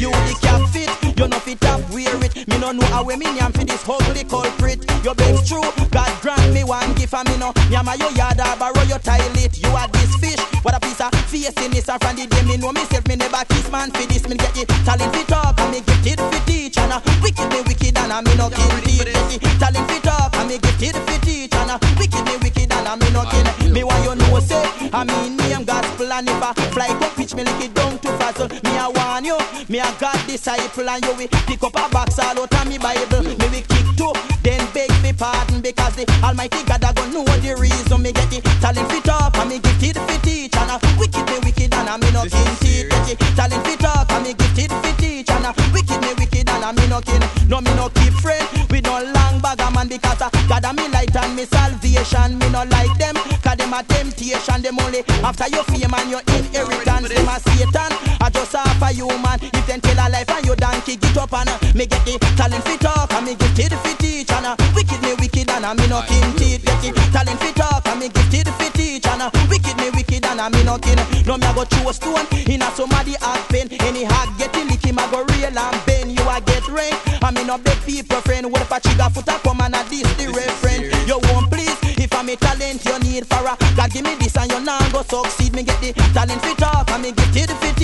[0.08, 0.88] You the cap fit,
[1.20, 2.48] you no fit up wear it.
[2.48, 4.80] Me no know how me name for this ugly culprit.
[5.04, 8.56] Your begs true, God grant me one gift and me no nyama your yard or
[8.56, 9.52] borrow your toilet.
[9.60, 12.44] You are this fish, what a piece of face in this and from the day
[12.48, 14.24] me know myself me never kiss man for this.
[14.32, 17.60] Me get the talent fit talk and me gifted fit teach and a wicked me
[17.68, 18.48] wicked and a me no.
[18.48, 22.72] Get the talent fit talk and me gifted fit teach and a wicked me wicked
[22.72, 23.48] and a me no kin.
[23.76, 24.64] Me want you know say
[24.96, 28.10] I mean name gospel and if I fly come pitch me lick it down to
[28.16, 28.40] fast.
[28.64, 28.97] Me I warn
[29.28, 29.38] you,
[29.68, 32.78] me a God disciple and you will pick up a box all out of me
[32.78, 33.24] Bible.
[33.24, 37.28] Me we kick two, then beg me pardon because the Almighty God a go know
[37.44, 40.80] the reason me get the talent fit talk and me gifted fit teach and a
[40.96, 42.48] wicked me wicked and a me no kin
[43.08, 46.64] the talent fit talk and me gifted fit teach and a wicked me wicked and
[46.64, 47.22] a me no kin.
[47.48, 50.72] No me no keep friend with no long bag of man because a God a
[50.74, 52.40] me light and me salvation.
[52.40, 54.62] Me no like them cause them a temptation.
[54.62, 57.10] Them only after your fame and your inheritance.
[57.10, 58.07] Them a Satan.
[58.58, 59.38] I half a human.
[59.54, 62.18] If them tell a life and you donkey get up and uh, me get the
[62.34, 65.74] talent fit talk and me gifted fit teach and uh, wicked me wicked and uh,
[65.78, 66.66] me no kin teeth.
[66.66, 70.26] Get the talent fit talk and me gifted fit teach and uh, wicked me wicked
[70.26, 70.98] and uh, me no kin.
[71.30, 73.70] No me a go throw a stone in a somebody heart pain.
[73.86, 76.18] Any heart get it lick him a go real and bend.
[76.18, 76.94] You a get rain.
[77.22, 78.50] I me no beg people friend.
[78.50, 80.90] What if a trigger foot a come and a this the reference?
[81.06, 84.34] You won't please if I'm a talent you need for a God give me this
[84.38, 85.54] and you nah go succeed.
[85.54, 87.77] Me get the talent fit talk and me gifted fit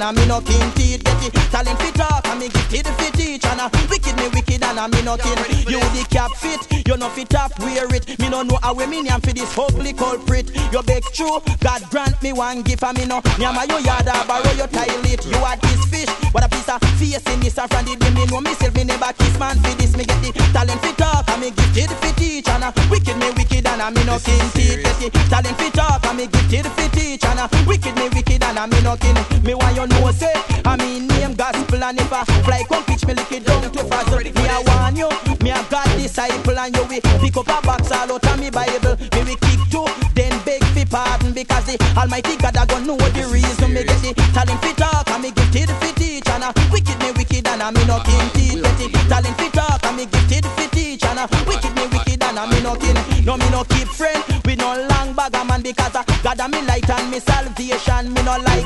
[0.00, 1.02] and a me no kin teeth.
[1.02, 4.62] Get the talent fit talk and me gifted fit teach and a wicked me wicked
[4.62, 5.38] and a me no kin.
[5.66, 8.06] You the cap fit, you no fit up wear it.
[8.18, 10.54] Me no know how we me name for this ugly culprit.
[10.72, 14.24] You beg true, God grant me one gift and me no nyama your yard or
[14.26, 15.26] borrow your toilet.
[15.26, 18.40] You are this fish, what a piece of face in this and day me know
[18.40, 19.96] myself me never kiss man for this.
[19.96, 23.30] Me get the talent fit talk and me gifted fit teach and a wicked me
[23.34, 24.78] wicked and a me no kin teeth.
[24.78, 28.42] Get the talent fit talk and me gifted fit teach and a wicked me wicked
[28.44, 29.16] and a me no kin.
[29.42, 29.87] Me want you
[30.18, 30.34] say
[30.66, 33.84] I mean name gospel and if I fly come pitch me lick it down to
[33.84, 34.10] fast.
[34.18, 35.08] Me I warn you,
[35.42, 38.50] me a God disciple and you we pick up a box all out of me
[38.50, 38.96] Bible.
[39.14, 42.98] Me we kick two, then beg fi pardon because the Almighty God a go know
[42.98, 43.72] the reason.
[43.72, 47.14] Me get the talent fit talk and me gifted fit teach and a wicked me
[47.14, 48.58] wicked and a me no kin teeth.
[48.58, 52.22] Get the talent fit talk and me gifted fit teach and a wicked me wicked
[52.22, 52.98] and a me no kin.
[53.24, 56.60] No me no keep friend with no long bag man because a God a me
[56.66, 58.12] light and me salvation.
[58.12, 58.57] Me no them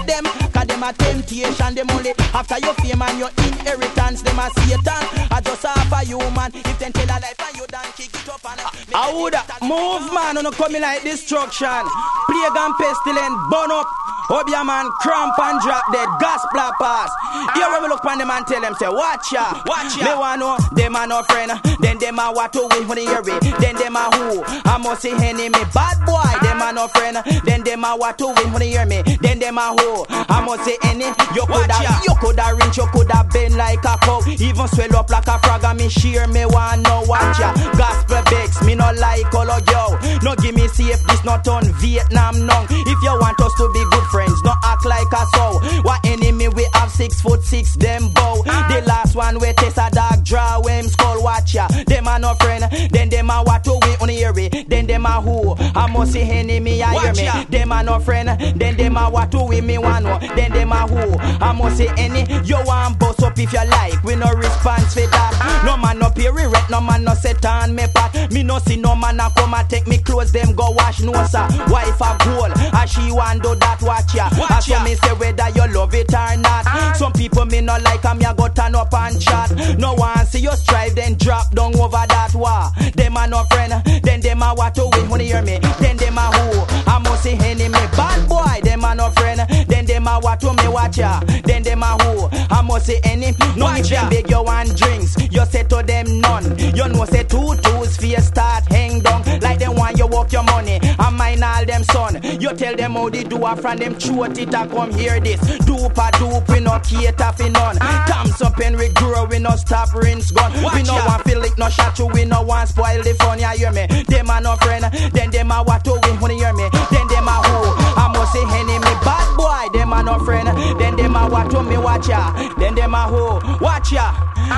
[0.92, 1.74] a temptation.
[1.74, 4.22] Them only after your fame and your inheritance.
[4.22, 5.02] Them a Satan.
[5.30, 6.52] I just half a human.
[6.54, 9.34] If they tell a life and you don't kick it up and a I would
[9.62, 11.84] move man on coming like destruction.
[12.28, 13.86] Plague and pestilence burn up.
[14.32, 17.12] Obia man cramp and drop dead gospel pass.
[17.52, 17.72] Here ah.
[17.76, 20.08] when we look on them and tell them say watch ya, watch ya.
[20.08, 21.52] Me want know them a no friend.
[21.84, 23.60] Then them a what to win when they hear it.
[23.60, 24.40] Then them a who?
[24.64, 26.24] I must say enemy bad boy.
[26.40, 27.20] Them a no friend.
[27.44, 29.02] Then them a what to win when they hear me.
[29.20, 30.06] Then them a who?
[30.08, 31.12] I must say any.
[31.36, 34.24] You coulda you coulda reach, you coulda bend like a cow.
[34.24, 37.52] Even swell up like a frog and me shear me want know watch ya.
[37.52, 37.76] Ah.
[37.76, 39.92] Gospel begs me no like all of yo.
[40.24, 42.64] No give me see if this not on Vietnam nong.
[42.70, 45.60] If you want us to be good friends, no act like a sow.
[45.82, 48.42] What enemy we have six foot six them bow.
[48.46, 48.68] Ah.
[48.72, 51.68] The last one we test a dog draw when skull watch ya.
[51.86, 54.68] Them a no friend, then them a what to we on hear it.
[54.68, 57.44] Then them a who, I must see enemy I hear me.
[57.46, 58.28] Them a no friend,
[58.58, 60.04] then them a what to we me one.
[60.04, 62.22] Then them a who, I must see any.
[62.44, 65.32] You want boss up if you like, we no response for that.
[65.40, 65.62] Ah.
[65.66, 68.32] No man no pay rent, no man no set on me pat.
[68.32, 71.12] Me no see no man a come and take me clothes, them go wash no
[71.26, 71.46] sir.
[71.68, 74.28] Wife a goal, and she want do that watch ya.
[74.38, 74.84] Watch ya.
[74.84, 76.64] me say whether you love it or not.
[76.66, 76.92] Ah.
[76.96, 79.50] Some people me not no like 'em, ya go turn up and chat.
[79.78, 82.70] No one see you strive, then drop down over that war.
[82.94, 83.72] Them a no friend,
[84.02, 85.58] then them a what to win when you hear me.
[85.80, 87.78] Then them a who, I must see enemy.
[87.96, 91.20] Bad boy, them a no friend, then them a what to me watch ya.
[91.44, 93.32] Then them a who, I must say any.
[93.56, 96.58] No if them beg you want drinks, you say to them none.
[96.58, 100.32] You know say two twos for you start hang down like them want you walk
[100.32, 100.78] your money.
[100.98, 102.20] I mine all them son.
[102.40, 105.40] You tell them how they do a from them throat it a come hear this.
[105.64, 107.76] Dupe a dupe, we no cater for none.
[108.06, 110.52] Thumbs up and we grow, we no stop rinse gun.
[110.52, 113.38] we no want feel it, no shot you, we no want spoil the fun.
[113.38, 113.86] Yeah, hear me?
[114.04, 116.68] Them a no friend, then them a what to win when you hear me.
[116.90, 119.78] Then them a who, I must say enemy bad boy.
[119.78, 120.48] Them a no friend,
[120.80, 122.32] then them a what to me watch ya.
[122.58, 124.10] Then them a who, watch ya.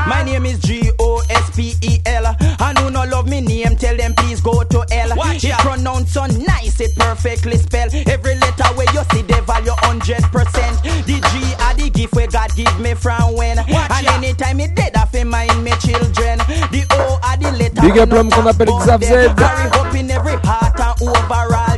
[0.08, 2.26] My name is G O S P E L.
[2.60, 5.16] And who no love me name, tell them please go to L.
[5.16, 5.58] Watch it ya.
[5.58, 7.88] pronounce so nice, it perfectly spell.
[8.06, 10.82] Every letter where you see the value hundred percent.
[11.04, 13.58] The G are the gift where God give me from when.
[13.58, 14.14] Watch and ya.
[14.16, 16.38] anytime it dead, I feel mind me children.
[16.72, 17.82] The O are the letter.
[17.82, 19.04] Big where up no l'homme qu'on talk appelle about Xav.
[19.04, 19.34] Z.
[19.36, 21.73] Carry hope in every heart and overall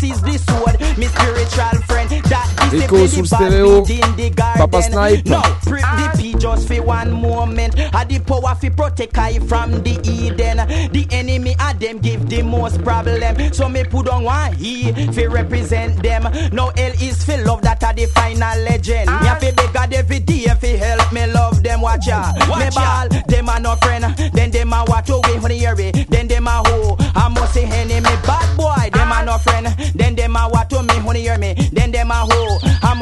[0.00, 0.08] them.
[0.08, 2.10] The S is the sword, me spiritual friend.
[2.26, 3.88] That Rico sous the bad stéréo.
[3.88, 4.68] weed in the garden.
[4.70, 5.26] Papa Snipe.
[5.26, 7.74] No, prep the P just for one moment.
[7.78, 10.58] Had the power fi protect I from the Eden.
[10.92, 13.52] The enemy of them give the most problem.
[13.52, 16.22] So me put on one he fi represent them.
[16.52, 19.06] Now L is fi love that are the final legend.
[19.10, 21.80] Me have fi beg God every day fi help me love them.
[21.80, 23.08] Watch ya, me Watch ya.
[23.08, 23.22] ball.
[23.28, 24.04] Them a no friend.
[24.32, 26.08] Then them a watch away when they hear it.
[26.10, 26.96] Then them a who.
[27.14, 28.65] I must say enemy bad boy.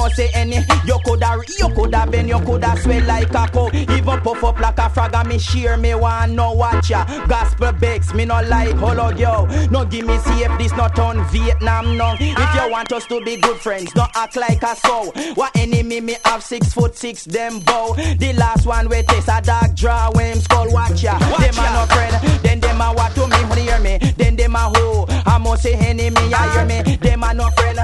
[0.04, 0.58] Must say any.
[0.84, 3.70] You coulda, you coulda been, you coulda swell like a cow.
[3.72, 7.04] Even puff up like a frog and me shear me one no watch ya.
[7.26, 9.46] Gospel bakes me no like hollow yo.
[9.70, 12.14] No give me see if this not on Vietnam no.
[12.20, 15.12] If you want us to be good friends, don't act like a soul.
[15.34, 17.94] What enemy me have six foot six them bow.
[17.94, 21.18] The last one we taste a dog draw when him skull watch ya.
[21.18, 24.12] them a no friend, then them a what to me hear me.
[24.16, 26.96] Then them a who, I must say enemy I hear me.
[26.96, 27.78] Them a no friend,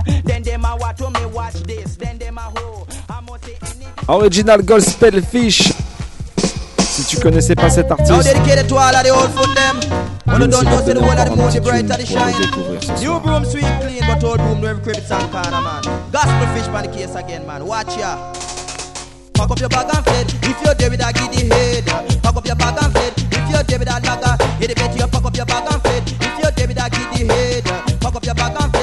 [3.63, 3.87] enemy.
[4.09, 5.73] Original Gospel Fish.
[6.79, 8.11] Si tu connaissais pas cet artiste,
[10.27, 12.35] you don't know, the of the moon, bright the shine.
[13.01, 15.83] New broom sweet clean, but old broom no every cribbits and corner, man.
[16.13, 17.65] Gospel fish the case again, man.
[17.67, 18.33] Watch ya.
[19.35, 20.27] Pack up your bag and fled.
[20.43, 21.87] If you're there with a giddy head,
[22.23, 23.13] pack up your bag and fled.
[23.17, 25.83] If you're there with a lager, hit it better you pack up your bag and
[25.83, 26.03] fled.
[26.07, 27.65] If you're there with a giddy head,
[28.01, 28.80] pack up your bag and fled.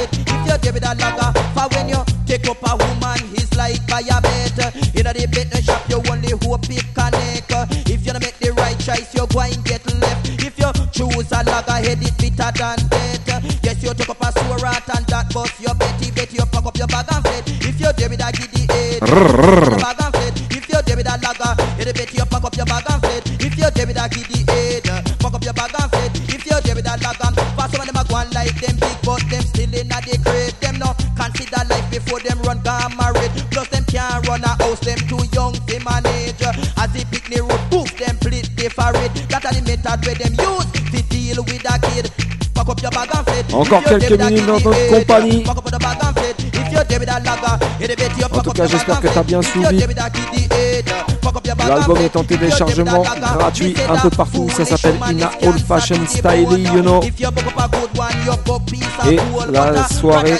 [0.58, 4.02] You're there with a lager, for when you take up a woman, he's like by
[4.02, 4.58] a bed.
[4.98, 7.54] In a the bed shop, you only hope it connect.
[7.86, 10.26] If you don't make the right choice, you're going get left.
[10.42, 13.46] If you choose a lager, head it bitter than death.
[13.62, 16.66] Yes, you took up a sewer rat and that bus, you betty betty you pack
[16.66, 17.46] up your bag and fled.
[17.62, 20.34] If you're there with a giddy head, pack up your bag and fled.
[20.58, 22.98] If you're there with a lager, head it betty you pack up your bag and
[23.06, 23.24] fled.
[23.46, 24.90] If you're there with a giddy head,
[25.22, 26.12] pack up your bag and fled.
[26.34, 28.87] If you're there with a lager, for some of them a go on like them
[29.18, 30.60] but them still in a the crate.
[30.62, 33.32] Them no consider life before them run gone married.
[33.52, 36.42] Plus them can't run a house, them too young to manage.
[36.78, 39.14] As the picnic road, poof, them split different.
[39.30, 42.37] That are the method where them use to deal with a kid.
[43.54, 45.44] Encore quelques minutes dans notre compagnie.
[48.32, 49.84] En tout cas, j'espère que tu as bien suivi.
[51.68, 53.04] L'album est en téléchargement
[53.38, 54.50] gratuit un peu partout.
[54.56, 57.02] Ça s'appelle Ina Old Fashion Style, you know.
[59.10, 59.20] Et
[59.52, 60.38] la soirée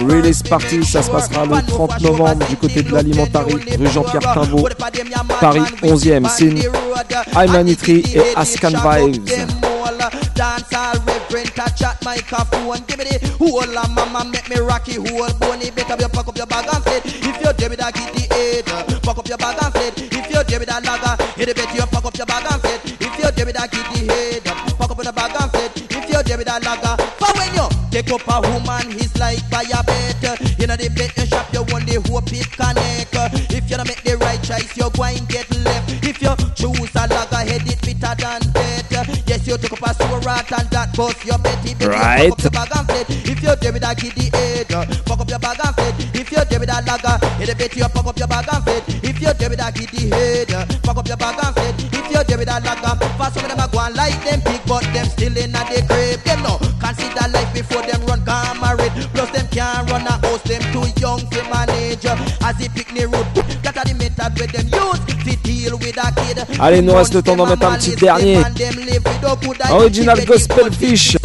[0.00, 4.68] Release Party, ça se passera le 30 novembre du côté de l'Alimentari, rue Jean-Pierre Timbaud,
[5.40, 6.28] Paris 11e.
[6.28, 9.30] Sin, Aymanitri et Ascan Vibes.
[11.36, 12.80] Dance all reverend, microphone.
[12.86, 15.68] Give me the whole of mama, make me rocky whole bony.
[15.70, 17.02] Better you pack up your bag and fled.
[17.04, 18.64] If you're there with a giddy head,
[19.04, 19.92] pack up your bag and fled.
[20.00, 22.80] If you're with a lager, hit it better you pack up your bag and fled.
[22.88, 25.72] If you're there with a giddy head, pack up your bag and fled.
[25.76, 29.68] If you're with a lager, for when you take up a woman, he's like by
[29.68, 30.40] a bed.
[30.56, 33.12] You know the bed shop, you only hope it connect.
[33.52, 36.00] If you don't make the right choice, you're going get left.
[36.00, 38.65] If you choose a lager, head it bitter than death.
[39.56, 41.72] You took up a sewer rat and that bus your betty.
[41.72, 42.28] betty, Right.
[42.28, 43.06] Pack up your bag and fled.
[43.08, 45.96] If you're there with a giddy head, uh, pack up your bag and fled.
[46.12, 48.84] If you're there with a a betty, you pack up your bag and fled.
[49.00, 51.74] If you're there with a giddy head, uh, pack up your bag and fled.
[51.88, 53.00] If you there with a lag off.
[53.00, 55.80] For some of them a go like them pig, but them still in a the
[55.88, 56.20] grave.
[56.20, 58.20] Them no consider life before them run
[58.60, 58.92] married.
[59.16, 62.04] Plus them can't run a house, them too young to manage.
[62.04, 63.24] Uh, as he pick the root,
[63.64, 65.00] that are the method with them use
[66.60, 68.38] Allez, il nous reste le temps d'en mettre un petit dernier.
[69.70, 71.16] Original Gospel Fish.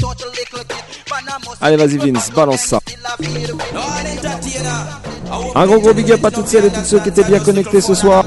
[1.59, 2.79] Allez, vas-y Vince, balance ça.
[5.55, 7.81] Un gros gros big up à toutes celles et tous ceux qui étaient bien connectés
[7.81, 8.25] ce soir.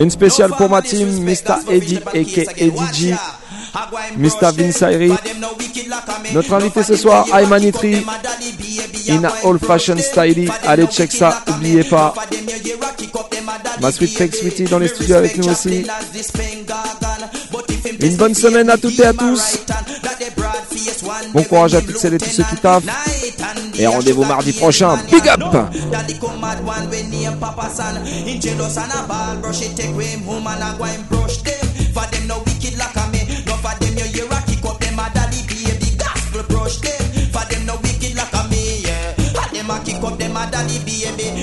[0.00, 1.70] Une spéciale pour ma team, Mr.
[1.70, 3.14] Eddie aka Eddie G.
[4.16, 4.52] Mr.
[4.54, 5.12] Vince Ayri.
[6.32, 8.04] Notre invité ce soir, Aymanitri.
[9.08, 10.50] In a old fashion style.
[10.66, 12.14] Allez, check ça, oubliez pas.
[13.80, 15.84] Ma sweet fake sweetie dans les studios avec nous aussi.
[18.00, 19.58] Une bonne semaine à toutes et à tous.
[21.32, 22.84] Bon courage à toutes celles et tous ceux qui taffent.
[23.78, 24.98] Et rendez-vous mardi prochain.
[25.10, 25.40] Big up!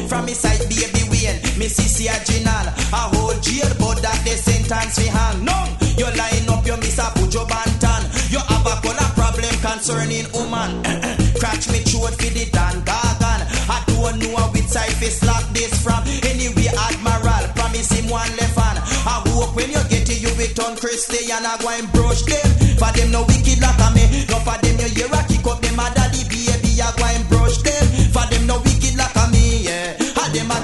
[0.10, 1.38] From me side, baby, Wayne.
[1.62, 2.66] Me sissy original.
[2.98, 5.46] A whole jail, but that the sentence we hang.
[5.46, 5.54] No,
[6.02, 8.10] you line up your miss a put your bantan.
[8.34, 10.82] You have a color problem concerning woman.
[11.38, 13.42] Cratch me throat for the dan gargan.
[13.70, 16.02] I don't know which side fi slap this from.
[16.26, 18.82] Anyway, Admiral, promise him one left hand.
[19.06, 21.46] I hope when you get to you, we turn Christian.
[21.46, 22.50] I go and brush them.
[22.82, 24.26] For them no wicked like me.
[24.26, 26.82] No for them you hear a kick up them a daddy baby.
[26.82, 27.86] I go and brush them.
[28.10, 28.58] For them no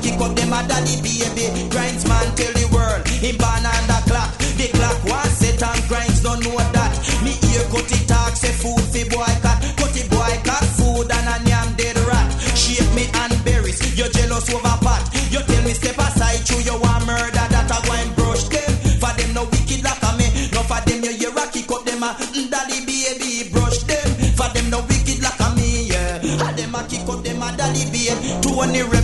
[0.05, 1.45] kick up them a daddy baby.
[1.73, 3.01] Grinds man tell the world.
[3.09, 4.29] Him born on the clock.
[4.61, 6.93] The clock was set and grinds don't know that.
[7.25, 9.57] Me ear cut it talk say food fi boy cat.
[9.81, 12.29] Cut it boy cat food and a yam dead rat.
[12.53, 13.81] Shape me and berries.
[13.97, 15.01] You jealous over pot.
[15.33, 16.45] You tell me step aside.
[16.45, 18.71] True you want murder that I go brush them.
[19.01, 20.27] For them no wicked like me.
[20.53, 24.07] No for them you hear a kick up them a mm, daddy baby brush them.
[24.37, 25.89] For them no wicked like me.
[25.89, 26.45] Yeah.
[26.45, 28.21] And them a kick up them a daddy baby.
[28.45, 28.94] To only rep